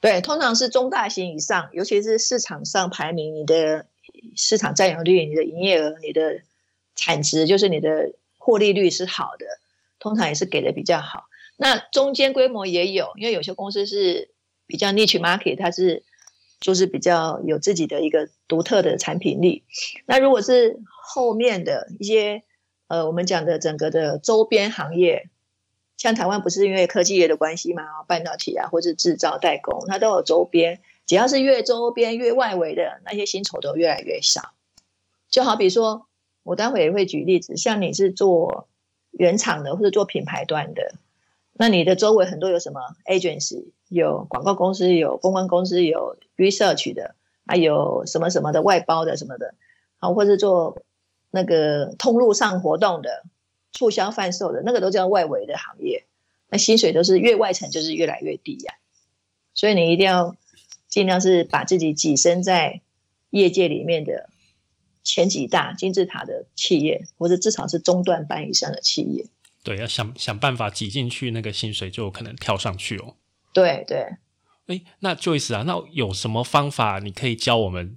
[0.00, 3.86] 对，通常是中大型以上，尤其是市场上排名，你的
[4.36, 6.42] 市场占有率、你的营业额、你的
[6.94, 8.12] 产值，就是你的
[8.46, 9.44] 获利率是好的，
[9.98, 11.24] 通常也是给的比较好。
[11.56, 14.30] 那中间规模也有，因为有些公司是
[14.68, 16.04] 比较 niche market，它是
[16.60, 19.64] 就是比较有自己的一个独特的产品力。
[20.06, 22.44] 那如果是后面的一些
[22.86, 25.28] 呃，我们讲的整个的周边行业，
[25.96, 30.80] 像台湾不是因为科技业的关系嘛，半导体啊，或是制造代工，它都有周边。
[31.04, 34.52] 只要是越周边越外围的那些薪酬都越来越少。
[35.28, 36.06] 就好比说，
[36.46, 38.68] 我待会也会举例子，像你是做
[39.10, 40.94] 原厂的或者做品牌端的，
[41.52, 49.54] 那你的周围很多有什么 agency，有广告公司，有公关公司，有 research 的，还有什么什么的外包的什么的，
[49.98, 50.78] 好，或者做
[51.30, 53.24] 那个通路上活动的。
[53.72, 56.06] 促销贩售的那个都叫外围的行业，
[56.48, 58.72] 那薪水都是越外层就是越来越低呀、
[59.52, 60.34] 所以你一定要
[60.88, 62.80] 尽量是把自己跻身在
[63.28, 64.30] 业界里面的
[65.06, 69.24] 前几大金字塔的企业，或者至少是中段班以上的企业。
[69.62, 73.14] 对，要想想办法挤进去，那个薪水就有可能跳上去哦。
[73.52, 74.04] 对对，
[74.66, 77.96] 诶，那 Joyce 啊，那有什么方法你可以教我们，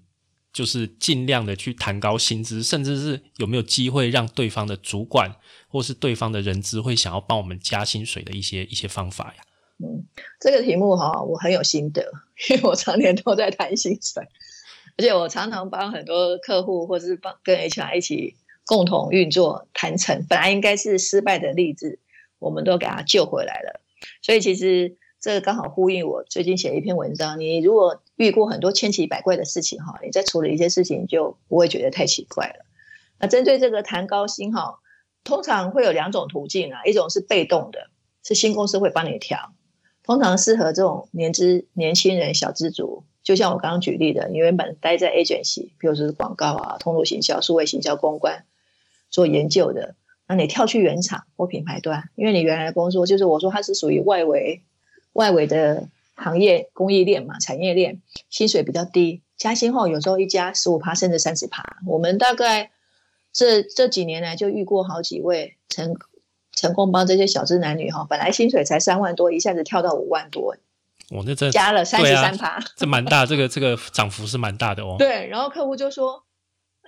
[0.54, 5.36] 就是尽量的去谈高薪资，甚至是有没有机会让对方的主管
[5.68, 9.44] 或是对方的人资会想要帮我们加薪水的一些一些方法呀？
[9.82, 10.06] 嗯
[10.42, 12.02] 这个题目哈，我很有心得，
[12.50, 14.22] 因为我常年都在谈薪水，
[15.00, 18.36] 而且我常常帮很多客户或者是帮跟 HR 一起
[18.66, 22.00] 共同运作谈成，本来应该是失败的例子，
[22.38, 23.80] 我们都给他救回来了。
[24.22, 27.40] 所以其实这个刚好呼应我最近写一篇文章。
[27.40, 32.66] 你如果遇过很多千奇百怪的事情哈，你在处理一些事情就不会觉得太奇怪了。
[33.20, 34.80] 那针对这个谈高薪哈，
[35.24, 37.90] 通常会有两种途径啊，一种是被动的，
[38.26, 39.54] 是新公司会帮你调，
[40.10, 43.04] 通常适合这种年资年轻人小资族。
[43.22, 48.44] 就像我刚刚举例的，你原本待在 agency，比如说是广告啊、通路行销、数位行销、公关
[49.12, 49.94] 做研究的，
[50.28, 54.64] 那你跳去原厂或品牌端，因为你原来的工作就是我说它是属于外围。
[55.14, 61.78] 外围的行业供应链嘛，产业链薪水比较低，加薪后有时候一加十五趴甚至三十趴。
[61.86, 62.72] 我们大概
[63.32, 65.96] 这这几年来就遇过好几位成
[66.60, 70.58] 成功帮这些小资男女哈，本来薪水才三万多，一下子跳到五万多，
[71.10, 74.98] 我那这加了三十三趴， 这蛮大，这个这个涨幅是蛮大的哦。
[75.00, 76.26] 对，然后客户就说，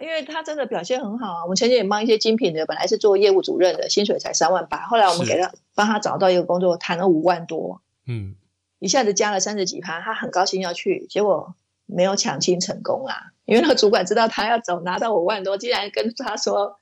[0.01, 7.81] 因为他真的表现很好啊，我们曾经也帮一些精品的，本来是做业务主任的，薪水才三万八，后来我们给他帮他找到一个工作，谈了五万多。
[8.05, 8.35] 嗯，
[8.79, 11.55] 一下子加了三十几趴，他很高兴要去，结果
[11.85, 13.31] 没有抢亲成功啦。
[13.45, 16.77] 因为那个主管知道他要走，拿到五万多，竟然跟他说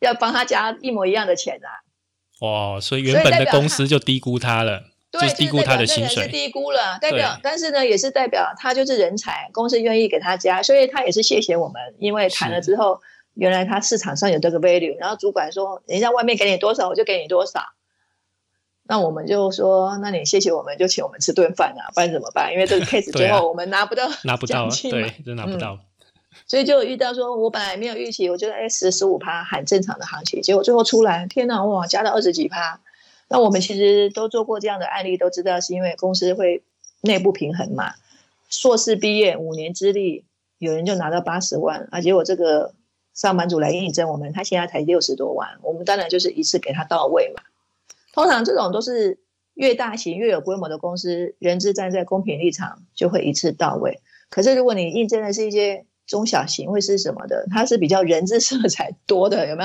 [0.00, 1.85] 要帮他加一模一样的钱啊！
[2.40, 6.98] 哇，所以原本的公司就低估他了，就是低估他的薪水，是低估了。
[7.00, 13.00] 代表，但是呢，也是代表他就是人才，公司愿意给他加，所以他也是谢谢我们，因为谈了之后，
[13.34, 17.62] 原来他市场上有这个 value，然后主管说，人家外面给你多少，我就给你多少。
[18.88, 22.52] 那我们就说，那你谢谢我们，就请我们吃顿饭啊，不然怎么办？
[22.52, 25.78] 因为这个 case 最后我们拿不到，拿不到，对，真拿不到。
[26.46, 32.80] 所以就遇到说，我本来没有预期，我觉得哎十十五趴很正常的行情，结果最后出来，天哪，哇，加到二十几趴。
[33.28, 36.62] 那我们其实都做过这样的案例，都知道是因为公司会
[37.00, 37.94] 内部平衡嘛。
[38.48, 40.24] 硕士毕业五年资历，
[40.58, 42.72] 有人就拿到八十万，啊，结果这个
[43.12, 47.42] 上班族来应征我们，他现在才六十多万，我们当然就是一次给他到位嘛。
[48.12, 49.18] 通常这种都是
[49.54, 54.00] 越大型越有规模的公司，人资站在公平立场就会一次到位。
[54.30, 59.64] 可是如果你应征的是一些中小型会是什么的，它是比较人资色彩多的，有没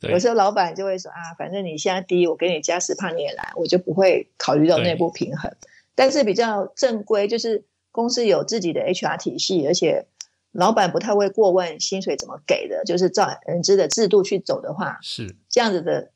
[0.00, 0.10] 有？
[0.10, 5.52] 有时候老板就会说啊，反正你现在低，我给你加十帕你也来，我就不会考虑到内部平衡。
[5.94, 10.06] 但是比较正规，就是公司有自己的 HR 体系，而且
[10.52, 16.10] 老板不太会过问薪水怎么给的，就是照人资的制度去走的话，是这样子的。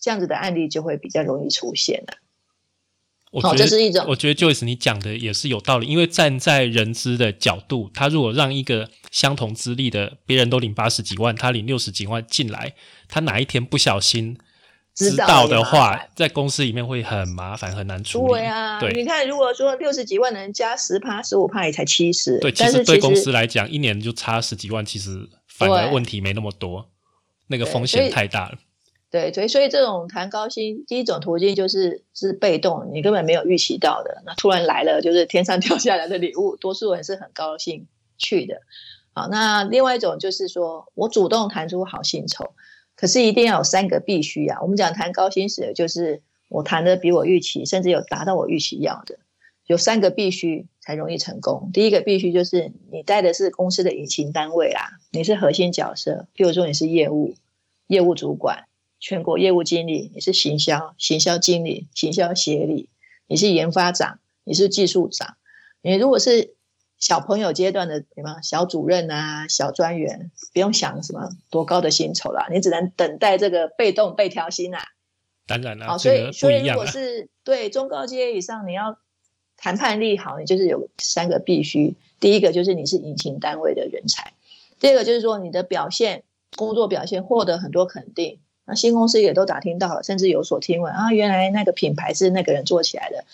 [0.00, 2.14] 这样子的案例就会比较容易出现了。
[3.30, 12.74] 我觉得这是一种，我觉得 Joyce 你讲的也是有道理，因为站在人资的角度，他如果让一个相同资历的别人都领八十几万，他领六十几万进来，
[13.08, 14.36] 他哪一天不小心
[14.96, 18.32] 知道的话，在公司里面会很麻烦，很难处理。
[18.32, 22.36] 对啊，你看，如果说六十几万人加十趴、十五趴，也才七十。
[22.40, 26.90] 对，其实对公司来讲，一年就差十几万，其实反而问题没那么多，
[27.46, 28.58] 那个风险太大了。
[29.10, 38.60] 对，所以所以这种谈高薪，第一种途径就是是被动，你根本没有预期到的，那突然来了就是天上掉下来的礼物，多数人是很高兴去的。
[39.12, 42.52] 好，那另外一种就是说我主动谈出好薪酬，
[42.94, 44.60] 可是一定要有三个必须啊。
[44.62, 49.18] 我们讲谈高薪时，就是我谈的比我预期，甚至有达到我预期要的，
[49.66, 51.70] 有三个必须才容易成功。
[51.72, 57.34] 第一个必须就是你带的是公司的引擎单位啦，你是核心角色，譬如说你是业务
[57.88, 58.66] 业务主管。
[59.00, 62.90] 全国业务经理，你是行销行销经理、行销协理，
[63.26, 65.36] 你是研发长，你是技术长。
[65.80, 66.54] 你如果是
[66.98, 74.80] 小朋友阶段的什么小主任啊、小专员，不用想什么多高的薪酬啦，你只能等待这个被动被调薪啊。
[75.46, 78.98] 当然了，好，所以所以如果是对中高阶以上，你要
[79.56, 81.96] 谈判力好，你就是有三个必须。
[82.20, 84.34] 第一个就是你是引擎单位的人才，
[84.78, 88.38] 第二个就是说你的表现、工作表现获得很多肯定。
[88.74, 93.24] 新公司也都打听到了，甚至有所听闻啊，原来那个品牌是那个人做起来的，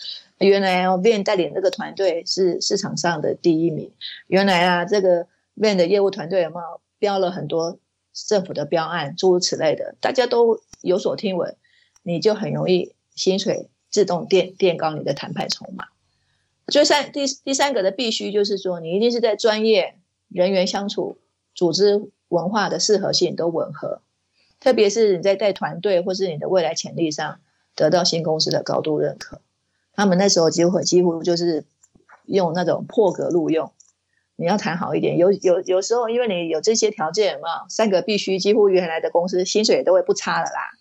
[0.45, 3.91] 原来，Van 带领这个团队是市场上的第一名，
[4.27, 7.79] 原来啊，这个 Van 的业务团队有没有标了很多
[8.13, 11.55] 政府的标案，诸如此类的，大家都有所听闻，
[12.03, 15.85] 你就很容易薪水自动垫垫高你的谈判筹码。
[16.67, 19.95] 就三第第三个的必须就是说，你一定是在专业
[20.27, 21.17] 人员相处、
[21.55, 24.01] 组织文化的适合性都吻合。
[24.59, 27.39] 特别是你在带团队或是你的未来潜力上
[27.75, 29.39] 得到新公司的高度认可，
[29.93, 31.63] 他们那时候几乎几乎就是
[32.25, 33.71] 用那种破格录用。
[34.35, 40.71] 你要谈好一点，有有有时候因为你有这些条件嘛，三个必须，几乎原来的公司薪水都会不差的啦。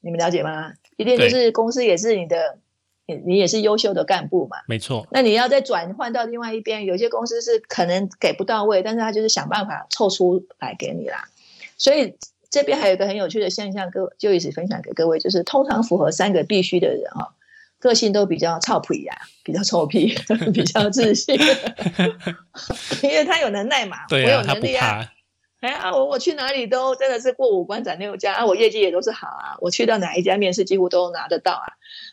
[0.00, 0.72] 你们了解吗？
[0.96, 2.58] 一定就是公司也是你的，
[3.06, 4.58] 你你也是优秀的干部嘛。
[4.66, 5.06] 没错。
[5.12, 11.28] 那你要再转换到另外一边，有些公司是可能给不到位，但是他就是想办法凑出来给你啦。
[11.78, 12.16] 所以。
[12.50, 17.34] 这边还有一个很有趣的现象，各就一起分享给各位，就是通常符合三个必须的人哈，
[17.78, 20.14] 个性都比较臭屁呀，比较臭屁，
[20.54, 21.38] 比较自信，
[23.02, 25.10] 因为他有能耐嘛，对啊，他不怕。
[25.60, 31.66] 哎呀，我我去哪里都真的是过五关斩六将啊，我业绩也都是好啊，我去到哪一家面试几乎都拿得到啊。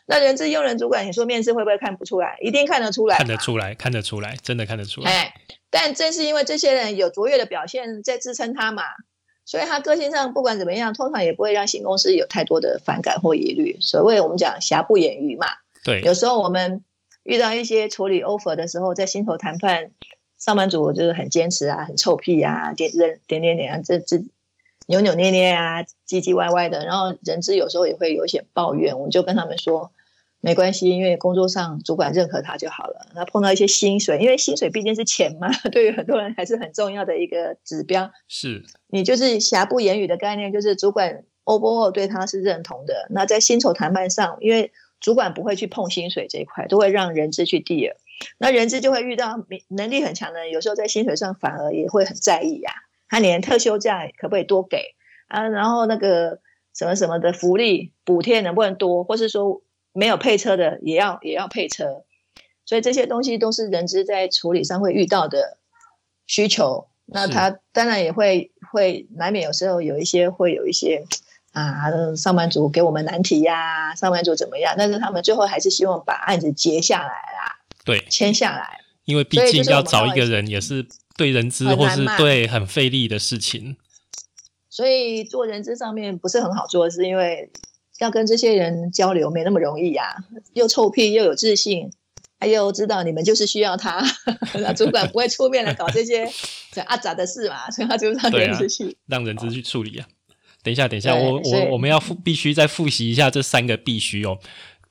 [0.06, 2.38] 那人资用人主管，你说面试会不会看不出来？
[2.42, 5.12] 一定看得出来，看得出来，看得出来，真的看得出来。
[5.12, 5.34] 哎，
[5.70, 8.84] 但正是因为这些人有卓越的表现在支撑他嘛，
[9.46, 13.78] 所以他个性上不管怎么样，通常也不会让新公司有太多的反感或疑虑。
[13.80, 15.48] 所谓我们讲瑕不掩瑜嘛。
[15.84, 16.84] 对，有时候我们
[17.24, 19.92] 遇到一些处理 offer 的时候，在薪酬谈判。
[20.40, 24.22] 上班族就是很坚持啊，很臭屁啊，点点点点点啊，这这
[24.88, 26.84] 扭扭捏捏啊，唧唧歪歪的。
[26.86, 29.94] 然后人资有时候也会有一些抱怨，我们就跟他们说，
[30.42, 33.08] 没关系，因为工作上主管认可他就好了。
[33.16, 38.12] 那碰到一些薪水，因为薪水毕竟是钱嘛， 对于很多人还是很重要的一个指标。
[38.28, 43.08] 是你就是瑕不掩瑜的概念，就是主管 O 不 O 对他是认同的。
[43.10, 47.96] 那在薪酬谈判上，因为主管不会去碰薪水这一块，都会让人资去 deal。
[48.38, 52.72] 那人资就会遇到能力很强的人，有时候在薪水上反而也会很在意呀。
[53.10, 54.94] 他连特休假可不可以多给
[55.28, 55.50] 啊？
[55.50, 56.40] 然后那个
[56.76, 62.04] 什么什么的福利补贴能不能多，或是说没有配车的也要也要配车。
[62.64, 65.58] 所以这些东西都是人资在处理上会遇到的
[66.28, 66.90] 需求。
[67.06, 71.04] 那他当然也会会难免有时候有一些会有一些
[71.52, 74.74] 啊，上班族给我们难题呀，上班族怎么样？
[74.78, 77.60] 但是他们最后还是希望把案子结下来啦。
[77.86, 80.88] 对，签下来，因为毕竟要找一个人也是
[81.18, 83.76] 对人资或是对很费力的事情，
[84.70, 87.52] 所以做人资上面不是很好做，是因为
[88.00, 90.16] 要跟这些人交流没那么容易呀，
[90.54, 91.92] 又臭屁又有自信，
[92.44, 94.04] 还有知道你们就是需要他，
[94.60, 96.30] 那主管不会出面来搞这些
[96.74, 100.06] 这阿杂的事嘛，所以他就让人资去让人资去处理啊。
[100.62, 104.38] 等一下，等一下，我我我们要复必须再复习一下这三个必须哦。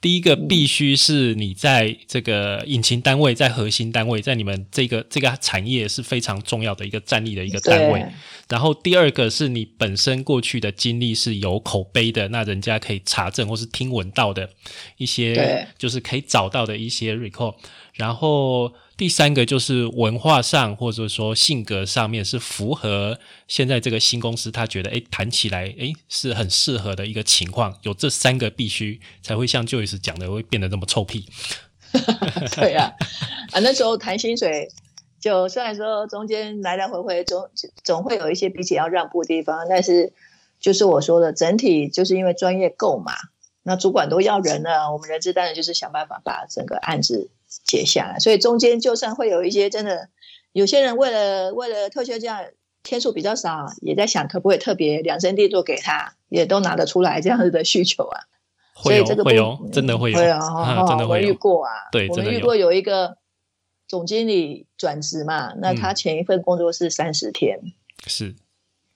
[0.02, 8.04] 第一个必须是你在这个引擎单位，在核心单位，在你们这个这个产业是非常重要的一个站立的一个单位。
[8.48, 14.50] 然后第二个是你本身过去的经历是有口碑的，那人家可以查证或是听闻到的
[14.98, 17.54] 一些，就是可以找到的一些 recall。
[17.94, 18.74] 然后。
[18.96, 23.18] 第三个就是文化上或者说性格上面是符合
[23.48, 31.28] 现在这个新公司，他觉得哎谈起来哎是很适合的一个情况，有这三个必须才会像 Joyce 讲的会变得那么臭屁。
[32.54, 32.92] 对呀，
[33.50, 34.68] 啊那时候谈薪水，
[35.20, 37.50] 就虽然说中间来来回回总
[37.82, 40.12] 总会有一些彼此要让步的地方，但是
[40.60, 43.12] 就是我说的整体就是因为专业够嘛，
[43.62, 47.30] 那主管都要人了，我们人资当然就是想办法把整个案子。
[47.64, 50.08] 接下来，所以中间就算会有一些真的，
[50.52, 52.44] 有些人为了为了特休假
[52.82, 58.20] 天数比较少，也在想可不可以特别量身定做给他，也都拿得出来这样子的需求啊。
[58.74, 61.70] 会有会有，真的会有，会啊，真的会遇过啊。
[61.92, 63.18] 对，我们遇过有一个
[63.86, 67.60] 总经理转职嘛，那他前一份工作是三十天，
[68.06, 68.34] 是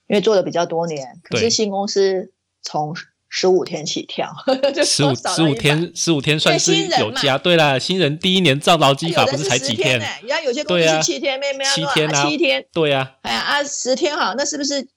[0.07, 2.31] 因为做的比较多年，可是新公司
[2.61, 2.95] 从。
[3.39, 4.33] 十五天起跳，
[4.83, 7.37] 十五十五天，十五天算是有加。
[7.37, 9.99] 对啦，新人第一年照劳基法不是才几天？
[9.99, 12.65] 人家有些公司是七天，没没七天啊，七天。
[12.73, 14.87] 对呀，哎呀啊，十天哈，那是不是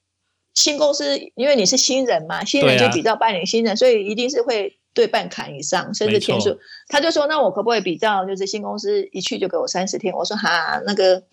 [0.54, 1.18] 新公司？
[1.34, 6.58] 因为你是新人嘛，新人就比较办理新人，所以一定是会对半砍以上，甚至天数。
[6.88, 8.24] 他就说：“那我可不可以比较？
[8.24, 11.24] 就是新公司一去就给我三十天？”我说：“哈，那个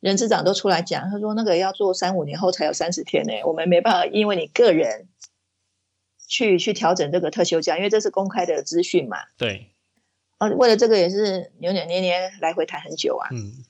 [0.00, 5.06] 人资长都出来讲，他说那个要做三五年后才有三十天呢，我们没办法，因为你个人。”
[6.30, 9.18] 去去调整这个特休假，因为这是公开的资讯嘛。
[9.36, 9.66] 对。
[10.38, 13.28] 啊，为了这个也是扭扭捏捏来回谈很久啊。
[13.32, 13.64] 嗯。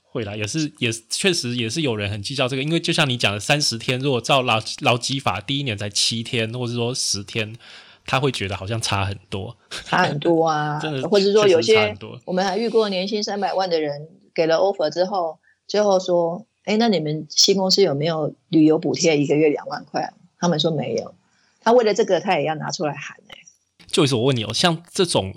[0.00, 7.56] 会啦，也是也确实也是有人很计较这个，因为就像你讲的，三十天如果照劳劳基法，第一年才七天，或者说十天，
[8.04, 9.56] 他会觉得好像差很多。
[9.70, 10.78] 差很多啊！
[10.84, 19.18] 真的，或者说有些我们还遇过年薪三百万的人，给了 offer 之后，最后说：“哎，那你们新公司有没有旅游补贴？
[19.18, 21.14] 一个月两万块？”他们说没有。
[21.62, 23.38] 他为了这个，他也要拿出来喊哎。
[23.86, 25.34] 就是我问你哦，像这种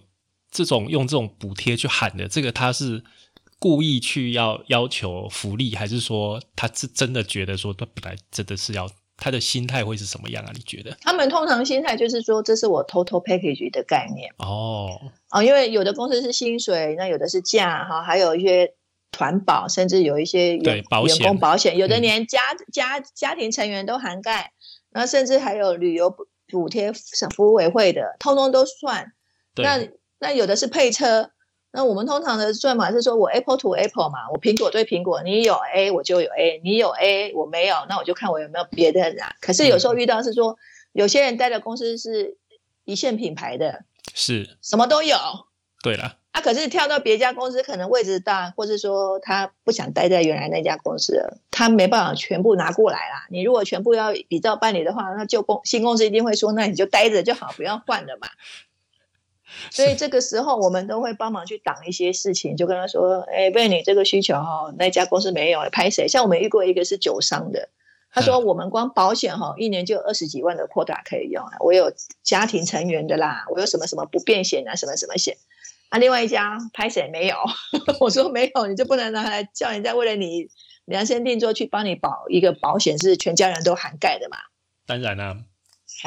[0.49, 3.03] 这种用这种补贴去喊的，这个他是
[3.59, 10.51] 故意去要要求福利，还是说他是真的觉得说他本来真的是要他的心态会是什么样啊？
[10.53, 10.95] 你觉得？
[11.01, 14.99] 他们通常心态就是说，这是我 total package 的概念哦
[15.31, 18.73] 哦，因为有的公司是薪水，那有的是假哈，还有一些
[19.11, 22.39] 团保，甚至有一些对员工保险，有的连家
[22.71, 24.53] 家家庭成员都涵盖。
[24.95, 26.93] 那甚至还有旅游补补贴、
[27.35, 29.11] 服务委会的，通通都算。
[29.57, 29.85] 那
[30.19, 31.31] 那有的是配车，
[31.71, 39.35] 那我们通常的算法是说，我 Apple to Apple 嘛，我苹果对苹果，你有 A 我就有 A，你有 A 我没有，那我就看我有没有别的啊。
[39.41, 40.57] 可是有时候遇到是说，
[40.93, 42.37] 有些人待的公司是
[42.85, 43.83] 一线品牌的，
[44.13, 45.17] 是什么都有。
[45.85, 53.27] 对了，啊，可是跳到别家公司，可能位置大，或是说他不想待在原来那家公司了，他没办法全部拿过来啦。
[53.29, 58.27] 你如果全部要比照办理的话，那旧公新公司一定会说，那你就待着就好，不要换了嘛。
[59.69, 66.07] 所以这个时候，我们都会帮忙去挡一些事情，就跟他说：“哎，为你这个需求哈，那家公司没有拍谁？
[66.07, 67.69] 像我们遇过一个是酒商的，
[68.11, 71.57] 他说我们光保险哈，一年就二十几万的扩大可以用啊。
[71.59, 75.37] 我有家庭成员的啦，我有什么什么不便险啊，什么什么险。”
[75.89, 77.35] 啊，另外一家拍谁没有？
[78.01, 80.47] 我说没有，你就不能拿来叫人家为了你
[80.85, 84.37] 量身定做去帮你保一个保险，是全家人都涵盖的嘛？
[84.85, 85.37] 当然啦，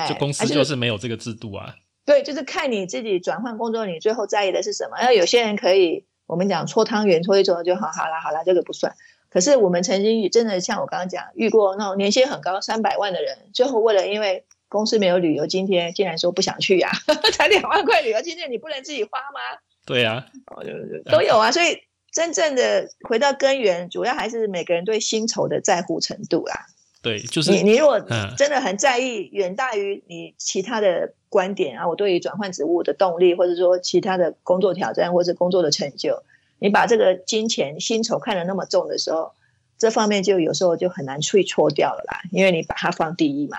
[0.08, 1.76] 就公司就是没有这个制度啊。
[2.04, 5.00] 对，就是看你自己转换工作，你最后在意的是什么？
[5.02, 8.94] 要有些人可以，我们讲搓汤圆搓一搓就好，好了好了，这个不算。
[9.30, 16.90] 可是我们曾经真的像我刚刚讲，遇过那种年薪很高三百万的人，最后为了因为公司没有旅游津贴，竟然说不想去呀？
[17.34, 19.40] 才两万块旅游津贴，你不能自己花吗？
[19.88, 20.26] 对呀，
[21.10, 21.78] 都有啊，所以
[22.12, 26.66] 真正的回到根源，主要还是每个人对薪酬的在乎程度啦。
[27.00, 27.98] 对，就是你，你如果
[28.36, 36.22] 真的很在意，远大于你其他的观点啊，我对于转换职务的动力，或者说其他的工作挑战，或者工作的成就，
[36.58, 39.32] 你把这个金钱薪酬看得那么重的时候，
[39.78, 43.58] 这方面就有时候就很难去搓掉了啦，因为你把它放第一嘛。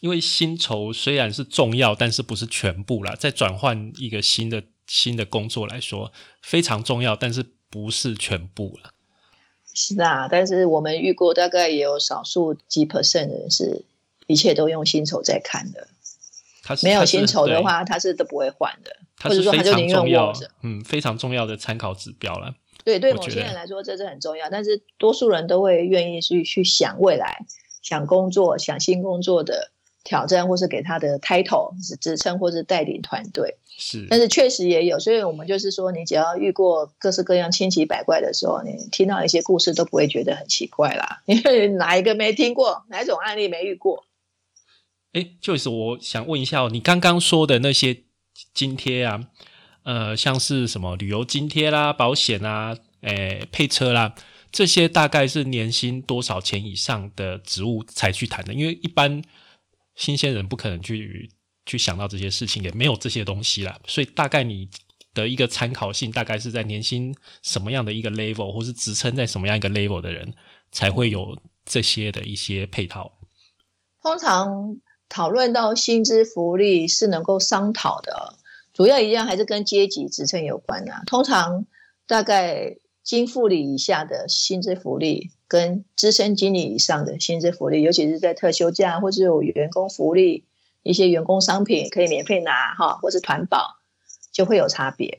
[0.00, 4.64] 因为薪酬虽然是重要，但是不是全部啦，在转换一个新的。
[4.88, 6.10] 新的工作来说
[6.42, 8.90] 非常重要，但是不是全部了。
[9.72, 13.84] 是啊，但是我们遇过大概也有少数几 percent 人是
[14.26, 15.86] 一切都用薪酬在看的。
[16.64, 20.50] 他没有薪酬的话，他是都不会换的，或者说他就宁愿握着。
[20.62, 22.54] 嗯，非常重要的参考指标了。
[22.84, 27.46] 对，对某些人来说这是很重要，但是多数人都会愿意去去想未来、
[27.82, 29.70] 想工作、想新工作的
[30.08, 33.58] 挑战，或是给他的 title 是职称，或是带领团队。
[33.76, 41.22] 是，但是确实也有，所以我们就是说，你只要遇过各式各样千奇百怪的时候，你听到一些故事都不会觉得很奇怪啦。
[41.28, 44.06] 因为哪一个没听过，哪一种案例没遇过？
[45.12, 48.04] 哎，就是我想问一下，你刚刚说的那些
[48.54, 49.26] 津贴啊，
[49.82, 54.14] 呃，像是什么旅游津贴啦、保险啊、诶配车啦，
[54.50, 58.54] 这些大概是年薪多少钱以上的职务才去谈的？
[58.54, 59.22] 因为一般
[59.98, 61.30] 新鲜人不可能去。
[61.70, 64.66] 去想到这些事情也没有这些东西了，所以大概你
[65.12, 70.32] 的一个参考性大概是在年薪什么样的一个 level，或是职称在什么样一个 level 的人
[70.72, 73.18] 才会有这些的一些配套。
[74.00, 74.78] 通常
[75.10, 78.38] 讨论到薪资福利是能够商讨的，
[78.72, 81.02] 主要一样还是跟阶级职称有关啊。
[81.06, 81.66] 通常
[82.06, 90.44] 大概经副理以下的薪资福利，跟资深经理以上的薪资福利，尤其是在特休假或者有员工福利。
[90.84, 93.76] 一些员工商品可以免费拿哈，或是团保
[94.32, 95.18] 就会有差别。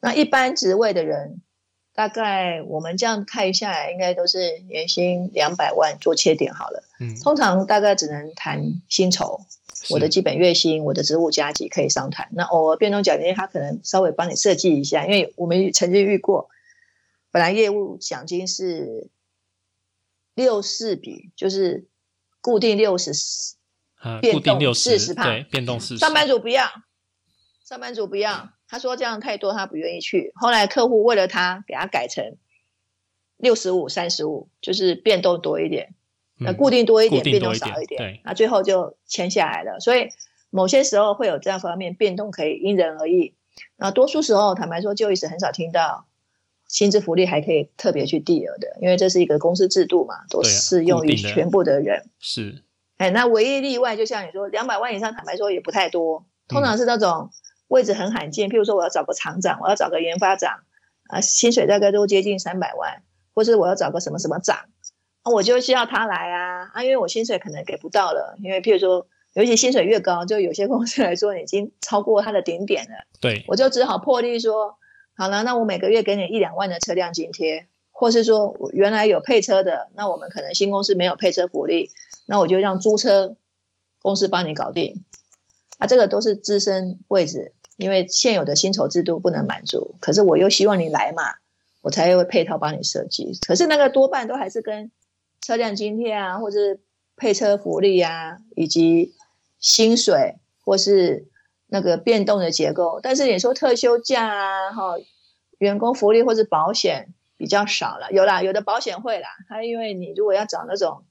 [0.00, 1.42] 那一般职位的人，
[1.92, 6.84] 大概我们这样看下来，应该都是年薪两百万做切点好了。
[7.00, 9.40] 嗯，通常大概只能谈薪酬，
[9.90, 12.28] 我的基本月薪，我的职务加级可以商谈。
[12.32, 16.48] 那偶尔变动奖金，他可能稍微帮你设计一下，因为我们曾经遇过，
[17.30, 19.10] 本来业务奖金是
[20.34, 21.88] 六四比，就是
[22.40, 23.12] 固定六十。
[24.22, 25.98] 变动四十帕，对，变动四十。
[25.98, 26.66] 上班族不要，
[27.62, 28.48] 上班族不要。
[28.66, 30.32] 他说这样太多，他不愿意去。
[30.36, 32.38] 后来客户为了他，给他改成
[33.36, 35.94] 六十五、三十五，就是变动多一点，
[36.38, 38.20] 那固定多一点，变动少一点。
[38.24, 39.80] 那最后就签下来了。
[39.80, 40.08] 所以
[40.48, 43.34] 某些时候会有这样方面变动，可以因人而异。
[43.76, 46.06] 那多数时候，坦白说，就一直很少听到
[46.70, 52.08] 薪资福利还可以特别去递额的，因为这是一个公司制度嘛，都适用于全部的人。
[52.20, 52.62] 是。
[52.96, 56.24] 哎，那唯一例外，就像你说，两百万以上，坦白说也不太多。
[56.46, 57.30] 通常是那种
[57.66, 60.60] 位置很罕见，譬如说我要找个厂长，我要找个研发长，
[61.08, 63.02] 啊，薪水大概都接近三百万，
[63.34, 64.56] 或是我要找个什么什么长，
[65.24, 73.06] 我就需要他来啊啊，因为我薪水可能给不到了，因为譬如说，尤其薪水越高，就有些公司来说已经超过他的顶点了。
[73.20, 74.76] 对，我就只好破例说，
[75.20, 81.90] 好了，那我每个月给你一两万的车辆津贴，或是说原来有配车的，那我们可能新公司没有配车福利。
[82.24, 83.36] 那我就让租车
[84.00, 85.04] 公司帮你搞定，
[85.76, 91.34] 啊，这个都是资深位置，因为现有的薪酬制度不能满足，可是我又希望你来嘛，
[91.82, 93.36] 我才会配套帮你设计。
[93.46, 94.90] 可是那个多半都还是跟
[95.42, 96.80] 车辆津贴啊，或是
[97.14, 99.12] 配车福利啊，以及
[99.58, 101.26] 薪水或是
[101.70, 103.00] 那个变动的结构。
[103.02, 104.96] 但是你说特休假啊，哈，
[105.58, 111.04] 员工福利或者保险比较少了，有啦，有的保险会啦，它因为你如果要找那种。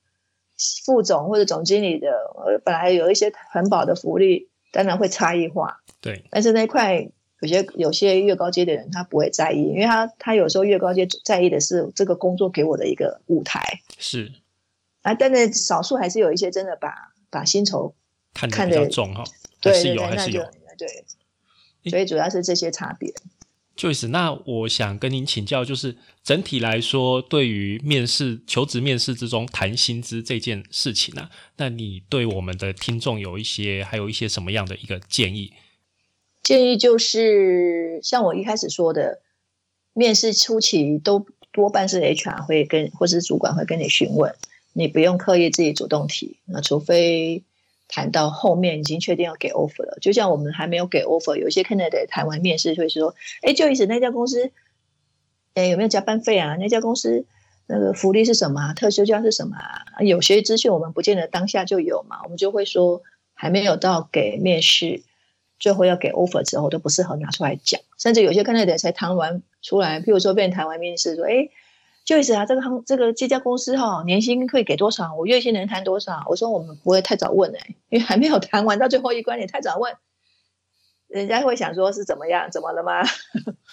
[0.84, 5.80] 副总或者总经理的，呃，本来有一些很保的福利，当然会差异化。
[6.02, 7.08] 对，但是那一块
[7.40, 14.34] 有些有些越高阶的人他不会在意，因为他他有时候越高阶在意的是这个工作给我的一个舞台是
[15.02, 17.96] 啊，但是少数还是有一些真的把把薪酬
[18.34, 19.24] 看得看得比较重哈，
[19.62, 20.44] 还是有，对对对，那就还是有。
[20.78, 23.14] 对，所以主要是这些差别。
[23.78, 35.54] Joyce，那我想跟您请教，就是整体来说，对于面试、求职面试之中谈薪资这件事情啊，那你对我们的听众有一些，还有一些什么样的一个建议？
[36.44, 39.22] 建议就是像我一开始说的，
[39.94, 44.36] 面试初期都多半是 HR 会跟或是主管会跟你询问，
[44.74, 47.44] 你不用刻意自己主动提，那除非
[47.90, 54.52] 谈到后面已经确定要给 offer 了，就像我们还没有给 offer，有些 candidate 谈完面试会说，哎，就意思那家公司，
[55.56, 56.56] 哎有没有加班费啊？
[56.56, 57.26] 那家公司
[57.68, 58.74] 那个福利是什么、啊？
[58.74, 59.84] 特休假是什么啊？
[60.02, 63.02] 有些资讯我们不见得当下就有嘛，我们就会说
[63.34, 65.04] 还没有到给面试。
[65.60, 71.50] 最后要给 offer 之后都不适合拿出来讲，甚至有些 candidate 才谈完出来，譬如说被人谈完面试说，哎，
[72.10, 75.14] 就意思啊，这个行这个这家公司哈、年薪可以给多少？
[75.14, 76.26] 我月薪能谈多少？
[76.28, 79.96] 我说我们不会太早问哎、因为还没有谈完到最后一关，你太早问，
[81.08, 82.50] 人家会想说是怎么样？
[82.50, 83.04] 怎么了吗？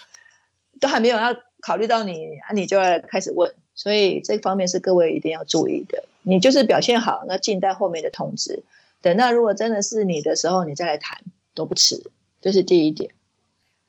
[0.79, 6.03] 都还没有要考虑到你啊，你就要开始问，所以这方面是各位一定要注意的。
[6.21, 8.63] 你就是表现好，那静待后面的通知。
[9.01, 11.17] 等到如果真的是你的时候，你再来谈
[11.55, 12.11] 都不迟。
[12.39, 13.15] 这是第一点。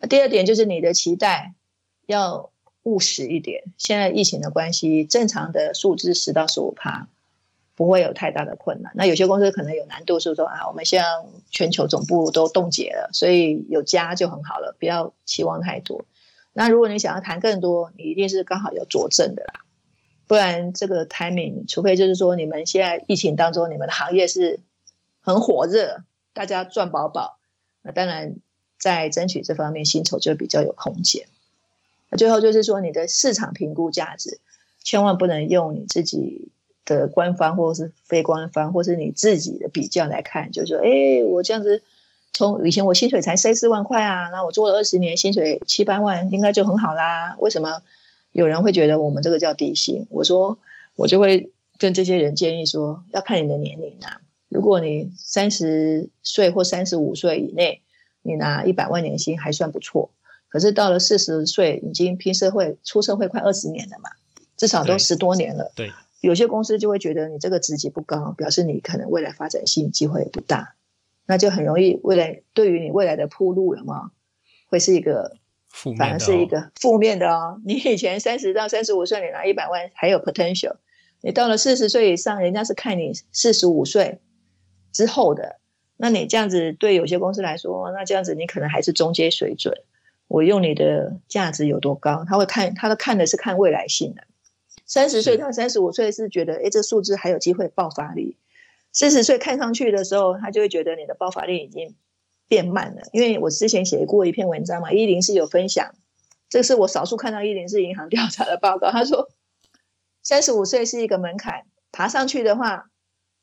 [0.09, 1.53] 第二点就是你的期待
[2.07, 2.49] 要
[2.89, 3.65] 务实一点。
[3.77, 7.09] 现在疫情的关系，正常的数字十到十五趴
[7.75, 8.93] 不会有太大的困难。
[8.95, 16.05] 那有些公司可能有难度，是说啊，我们像全球总部都冻结了，所以有加就很好了，不要期望太多。
[16.53, 19.61] 那如果你想要谈更多，你一定是刚好有佐证的啦，
[20.27, 24.59] 不然这个 timing，除非就是说你们现在疫情当中，你们的行业是
[25.21, 27.39] 很火热，大家赚饱饱，
[27.83, 28.35] 那当然
[28.77, 31.29] 在争取这方面薪酬就比较有空间。
[32.17, 34.39] 最后就是说你的市场评估价值，
[34.83, 36.49] 千万不能用你自己
[36.85, 41.83] 的官方或是非官方，或是你自己的比较来看，就是说，哎，我这样子。
[42.31, 47.35] 从以前我薪水才三四万块啊，那我做了二十年，薪水七八万应该就很好啦。
[47.41, 47.83] 为什么
[48.31, 50.07] 有人会觉得我们这个叫底薪？
[50.11, 50.57] 我说
[50.95, 54.21] 我就会跟这些人建议说，要看你的年龄啊。
[54.49, 57.83] 如果你三十岁或三十五岁以内，
[58.23, 60.11] 你拿一百万年薪还算不错。
[60.49, 64.11] 可是到了四十岁，已经拼社会、出社会快二十年了嘛，
[64.57, 65.71] 至少都十多年了。
[65.77, 65.93] 对，
[66.23, 70.75] 有些公司就会觉得你这个职级不高，表示你可能未来发展性机会不大，
[71.27, 74.13] 那就很容易未来对于你未来的铺路有吗，
[74.71, 75.37] 会是一个
[75.69, 77.61] 负面的、哦、反而是一个负面的哦。
[77.67, 80.77] 你以前三十到三十五岁，你拿一百万还有 potential，
[81.21, 84.19] 你到了四十岁以上，人家是看你四十五岁
[84.93, 85.57] 之后的，
[85.99, 89.75] 那你这样子对有些公司来说，那这样子你可能还是中阶水准。
[90.29, 94.23] 我用你的价值有多高，他会看，他都看的是看未来性的。
[94.87, 98.37] 三十岁到三十五岁是觉得，哎，这数字还有机会爆发力。
[98.93, 101.95] 四十岁看上去的时候，他就会觉得你的爆发力已经
[102.49, 103.03] 变慢了。
[103.13, 105.95] 因为我之前写过一篇文章嘛，一零是有分享，
[106.49, 108.91] 这是我少数看到一零是银行调查的报告。
[108.91, 109.29] 他说，
[110.23, 112.91] 三十五岁是一个门槛，爬上去的话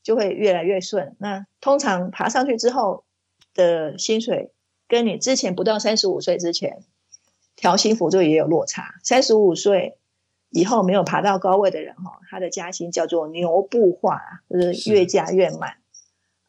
[0.02, 1.16] 就会越来越顺。
[1.20, 3.06] 那通常爬上去之后
[3.54, 4.52] 的薪水，
[4.88, 6.84] 跟你之前不到三十五岁之前
[7.56, 8.96] 调薪幅度也有落差。
[9.04, 9.98] 三十五岁
[10.50, 15.78] 以后没有爬到高位的人哈，他的加薪叫做牛步化，就是越加越慢。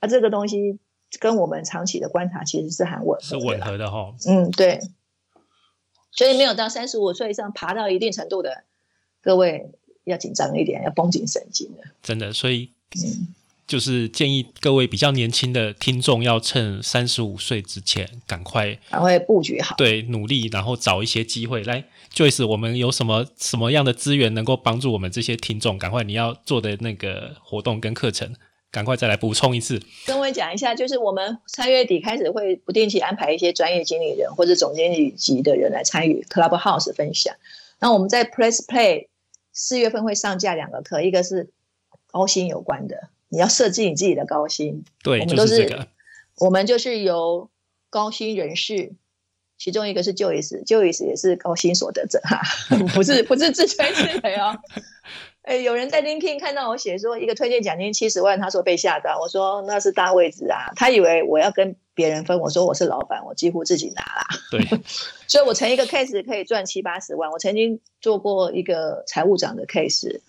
[0.01, 0.79] 啊，这个东西
[1.19, 4.15] 跟我们长期的观察其实是很吻合是吻合的哈、哦。
[4.27, 4.81] 嗯，对。
[6.13, 8.65] 所以没有到三十五岁以上爬到一定程度的
[9.21, 9.71] 各位
[10.05, 11.83] 要紧张一点，要绷紧神经的。
[12.03, 13.35] 真的，所以嗯，
[13.67, 19.75] 就是建议各位比较年轻的听众要趁三十五岁之前赶快赶快布局好。
[19.77, 21.85] 对努力，然后找一些机会来。
[22.15, 25.77] Joyce，我们有什么什么样的资源能够帮助我们这些听众？
[25.77, 28.35] 赶快你要做的那个活动跟课程，
[28.71, 29.83] 赶快再来补充一次。
[30.07, 37.35] 跟我讲一下，就是我们三月底开始会不定期安排一些专业经理人或者总经理级的人来参与 Clubhouse 分享。
[37.79, 39.09] 然后我们在 Press Play
[39.53, 41.51] 四月份会上架两个课，一个是
[42.07, 44.85] 高薪有关的，你要设计你自己的高薪。
[45.03, 45.89] 对，我们都是就是这个。
[46.39, 47.49] 我们就是由
[47.89, 48.93] 高薪人士，
[49.57, 52.43] 其中一个是 Joyce，Joyce 也是高薪所得者哈，
[52.95, 54.55] 不是不是自吹自擂哦。
[55.43, 64.27] 哎，有人在 LinkedIn 看到我写说一个推荐奖金七十万，他说被吓到，我说那是大位置啊，他以为我要跟别人分，我说我是老板，我几乎自己拿啦。
[64.51, 64.61] 对，
[65.29, 67.31] 所以我成一个 case 可以赚七八十万。
[67.31, 70.21] 我曾经做过一个财务长的 case，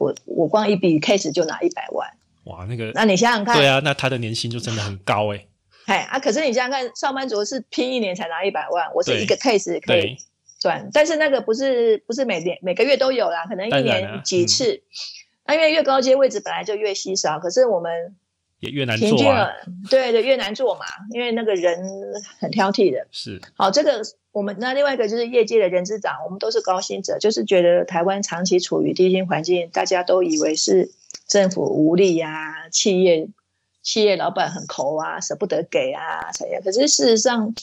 [0.00, 2.10] 我我光一笔 case 就拿一百万。
[2.46, 5.46] 哇，那个那你想想看，对啊，那他的年薪就真的很高哎。
[5.86, 10.16] 哎啊，可是你想想看，上班族是拼一年才拿一百万，我是一个 case 可以对，
[10.58, 14.82] 赚，但是那个不是不是每年每个月都有啦，可能一年几次。
[15.44, 18.16] 那、因为越高阶位置本来就越稀少，可是我们
[18.58, 19.52] 也越难做啊，了，
[19.88, 21.78] 对对，越难做嘛，因为那个人
[22.40, 23.06] 很挑剔的。
[23.12, 30.90] 是好，这个我们那另外一个就是业界的人资长，我们都是高薪者，就是觉得台湾长期处于低薪环境，大家都以为是
[31.26, 33.28] 政府无力啊，企业
[33.82, 36.62] 企业老板很抠啊，舍不得给啊，怎样？
[36.62, 37.54] 可是事实上，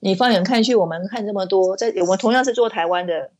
[0.00, 3.30] 你放眼看去，我们看这么多，在我们同样是做台湾的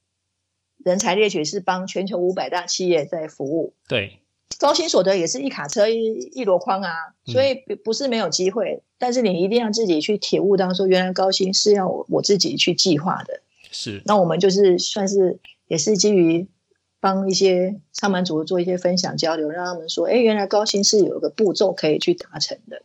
[0.85, 3.75] 人才猎取，是帮全球五百大企业在服务。
[3.89, 4.21] 对，
[4.59, 6.93] 高薪所得也是一卡车一一箩筐啊，
[7.27, 13.41] 嗯所以不不是没有机会，但是你一定要自己去体悟到说，原来高薪是要我我自己去计划的。
[13.71, 16.47] 是那我们就是算是也是基于
[17.07, 22.83] 帮一些上班族做一些分享交流，让他们说，哎，原来高薪是有一个步骤可以去达成的。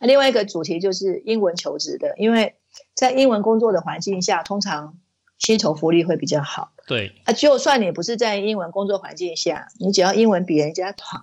[0.00, 2.56] 那另外一个主题就是英文求职的，因为
[2.94, 4.98] 在英文工作的环境下，通常
[5.38, 6.72] 薪酬福利会比较好。
[6.88, 11.20] 对，啊，就算你不是在英文工作环境下，你只要英文比人家好，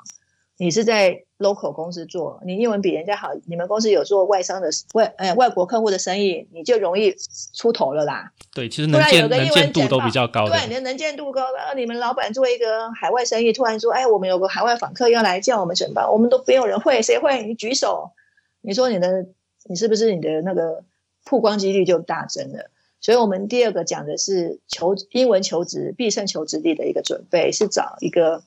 [0.60, 7.16] 你是在 local 公司做，你英文比人家好，你们公司有做外商的外呃外国客户的生意，你就容易
[7.53, 8.32] 出头了啦。
[8.55, 11.53] 对，其实能突然有见能个英文见度都比较高的对，，你的能见度高。
[11.53, 17.43] 然后你们老板做一个海外生意，突然说，哎，我们有个海外访客要来叫我们怎么办，我们都没有人会，谁会？
[17.43, 18.14] 你举手，
[18.62, 19.28] 你说你的
[19.66, 20.84] 你是不是你的那个
[21.24, 22.72] 曝光几率就大增了？
[22.99, 28.41] 所以我们第二个讲的是求英文求职必胜求职力的一个准备，是找一个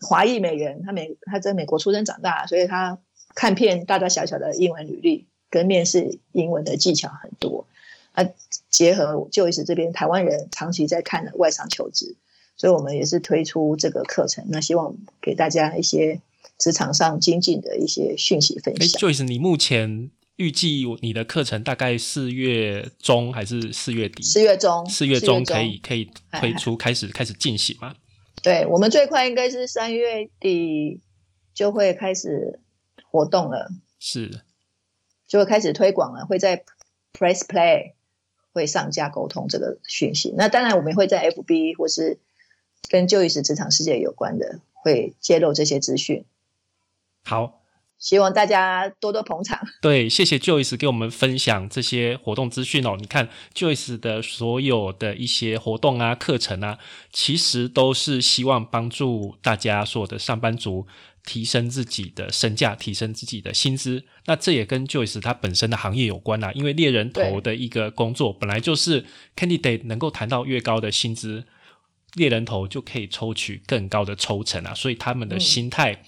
[0.00, 2.98] 华裔美人，他美他在美国出生长大，所以他
[3.34, 7.66] 看遍大大小小的英文履历，跟面试英文的技巧很多。
[8.12, 8.26] 啊，
[8.70, 12.16] 结合就医师这边台湾人长期在看的外商求职，
[12.56, 16.20] 所以我们也是推出这个课程，那希望给大家一些
[16.58, 19.00] 职场上精进的一些讯息分哎享。
[19.00, 24.24] ，Joyce，你目前预计你的课程大概四月中还是四月底？
[24.24, 27.94] 四月中，四月中可以可以哎推出开始开始进行吗？
[28.42, 31.00] 对我们最快应该是三月底
[31.52, 32.58] 就会开始
[33.10, 34.42] 活动了，是
[35.26, 36.64] 就会开始推广了，会在
[37.12, 37.92] Press Play
[38.52, 40.32] 会上架沟通这个讯息。
[40.36, 42.18] 那当然，我们会在 FB 或是
[42.88, 46.24] 跟就医师职场世界有关的，会揭露这些资讯。
[47.22, 47.59] 好，
[48.00, 49.60] 希望大家多多捧场。
[49.80, 52.96] 对，谢谢 Joyce 给我们分享这些活动资讯哦。
[52.98, 56.78] 你看 Joyce 的所有的一些活动啊、课程啊，
[57.12, 60.86] 其实都是希望帮助大家所有的上班族
[61.26, 64.02] 提升自己的身价，提升自己的薪资。
[64.24, 69.04] 那这也跟 Joyce 他本身的行业有关啊，因为猎人头的一个工作本来就是
[69.36, 71.44] candidate 能够谈到越高的薪资，
[72.14, 76.02] 猎人头就可以抽取更高的抽成啊，所以他们的嗯心态。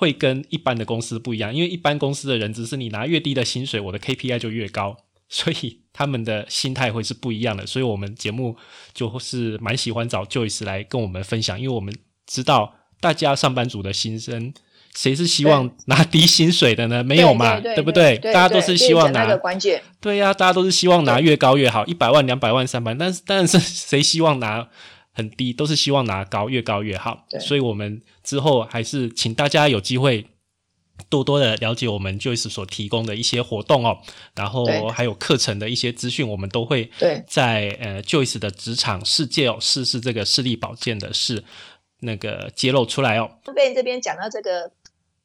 [0.00, 4.96] 会跟一般的公司不一样，因为一般公司的人资是你拿越低的薪水，我的 KPI 就越高，
[5.28, 7.66] 所以他们的心态会是不一样的。
[7.66, 8.56] 所以我们节目
[8.94, 11.94] 就是蛮喜欢找 Joyce 来跟我们分享，因为我们
[12.26, 14.54] 知道大家上班族的心声，
[14.96, 17.04] 谁是希望拿低薪水的呢？
[17.04, 18.16] 没有嘛，对不对？
[18.16, 19.82] 大家都是希望那个拿，关键。
[20.00, 24.66] 对呀、大家都是希望拿越高越好，一百万、两百万、三百万，但是但是谁希望拿
[25.12, 25.52] 很低？
[25.52, 27.24] 都是希望拿高，越高越好。
[27.28, 30.26] 对所以我们之后还是请大家有机会
[31.08, 33.98] 多多的了解我们 Joyce 所提供的一些活动哦，
[34.34, 41.42] 然后还有课程的一些资讯，我们都会对在呃 Joyce 的职场世界哦，试试这个视力保健的事
[42.00, 43.30] 那个揭露出来哦。
[43.54, 44.70] 贝这边讲到这个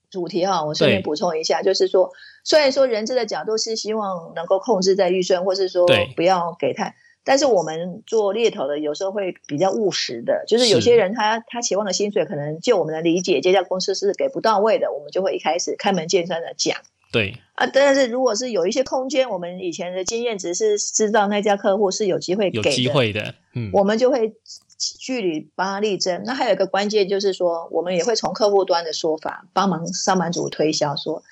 [0.10, 2.10] 主题哈，我顺便补充一下，就是说，
[2.44, 6.96] 虽然说人资的角度是希望能够控制在预算，或是说对不要给太。
[7.26, 16.78] 但是我们做猎头的有时候会比较务实的，就是有些人他他期望的薪水可能就我们的理解，这家公司是给不到位的，我们就会一开始开门见山的讲。
[17.12, 24.34] 对，啊，但是如果是有一些空间，我们以前的经验只是知道那家客户是有机会给有，机会的，嗯，我们就会
[24.78, 26.24] 据理帮他力争。
[26.26, 31.24] 那还有一个关键就是说，我们也会从客户端的说法帮忙上班族推销，说，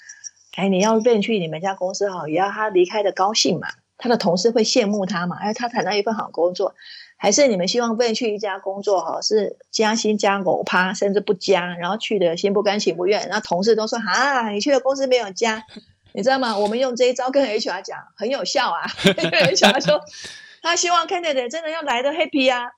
[0.55, 3.67] 哎，你要变去你们家公司哈，也要他离开的高兴嘛，
[3.97, 6.75] 他的同事会羡慕他嘛，哎，他谈到一份好工作。
[7.15, 15.63] 还是你们希望被去一家工作哈，是加薪加狗趴，甚至不加，然后去的心不甘情不愿，然后同事都说啊，你去的公司没有加，
[16.11, 16.57] 你知道吗？
[16.57, 18.85] 我们用这一招跟 HR 讲，很有效啊。
[18.87, 20.01] HR 说
[20.61, 22.71] 他希望 candidate 真的要来的 happy 啊，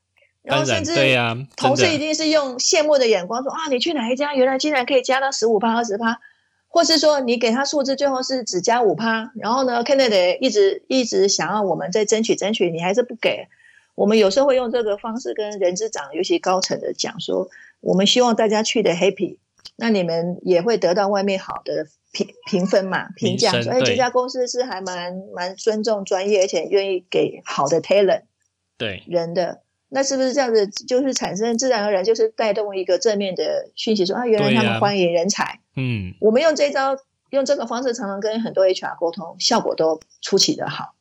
[0.43, 6.20] 然后甚至对呀、同事一定是用羡慕的眼光说啊，你去哪一家，原来竟然可以加到十五趴、二十趴，
[6.76, 13.47] 或是说你给他数字，最后是只加五趴，然后呢，candidate 一直一直想要我们再争取争取，你还是不给。
[13.95, 17.47] 我们有时候会用这个方式跟人资长，尤其高层的讲说，
[17.80, 19.38] 我们希望大家去的 happy，
[19.78, 28.23] 那你们也会得到外面好的评评分嘛，评价说，哎，名声对这家公司是还蛮蛮尊重专业，而且愿意给好的 talent
[28.78, 29.61] 对，人的。
[29.88, 35.61] 那是不是这样子，就是产生自然而然就是带动一个正面的讯息，说啊，原来他们欢迎人才。
[35.76, 36.97] 嗯，我们用这招，
[37.32, 40.95] 用这个方式，常常跟很多 HR 沟通，效果都出奇的好，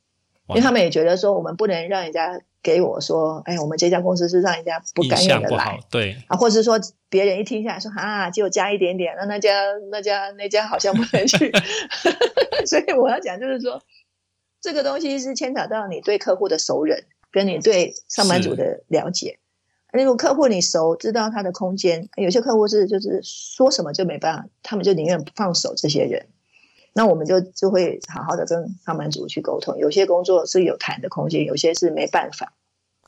[0.49, 5.79] 因为他们也觉得说，我们不能让人家给我说，哎，我们这家公司是让人家不印甘愿的来。
[5.91, 9.53] 对，啊，或者是说别人一听下来说啊，就加一点点，那那家
[9.91, 11.53] 那家那家好像不能去，
[12.67, 13.81] 所以我要讲就是说，
[14.61, 19.39] 这个东西是牵扯到你对客户的熟人，跟你对上班族的了解。
[20.03, 26.27] 如果客户你熟，知道他的空间，有些客户是就是说什么就没办法，他们就宁愿放手这些人。
[26.97, 32.53] 那我们就就会好好的跟上班族去沟通，有些工作是有谈的空间，有些是没办法。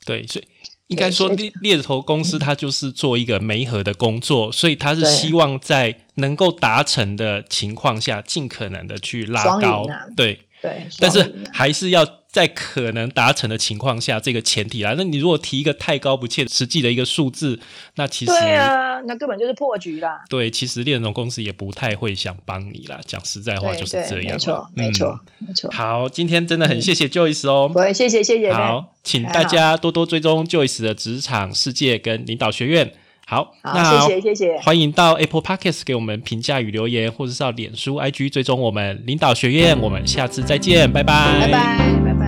[0.05, 0.47] 对，所以
[0.87, 12.05] 应该说所猎猎头公司它就是做一个媒合的工作，所以它是希望在能够达成的情况下，尽可能的去拉高啊，对，对，但是还是要
[12.37, 14.93] 在可能达成的情况下，这个前提啦。
[14.95, 17.59] 那你如果提一个太高不切实际的一个数字，
[17.95, 20.23] 那其实对啊，那根本就是破局啦。
[20.29, 22.99] 对其实猎人公司也不太会想帮你啦。
[23.07, 25.71] 讲实在话就是这，样，没错，嗯没错，没错。
[25.71, 27.67] 好，今天真的很谢谢 Joyce 哦。
[27.67, 28.53] 不会，谢谢谢谢。
[28.53, 32.93] 好，请大家多多追踪 Joyce 的职场世界跟领导学院。
[33.25, 34.57] 好，好，那谢谢谢谢。
[34.59, 39.75] 欢迎到 Apple Podcast 给我们评价与留言，或者是到脸书、IG 追踪我们领导学院。
[39.81, 42.26] 我们下次再见，拜拜，拜拜。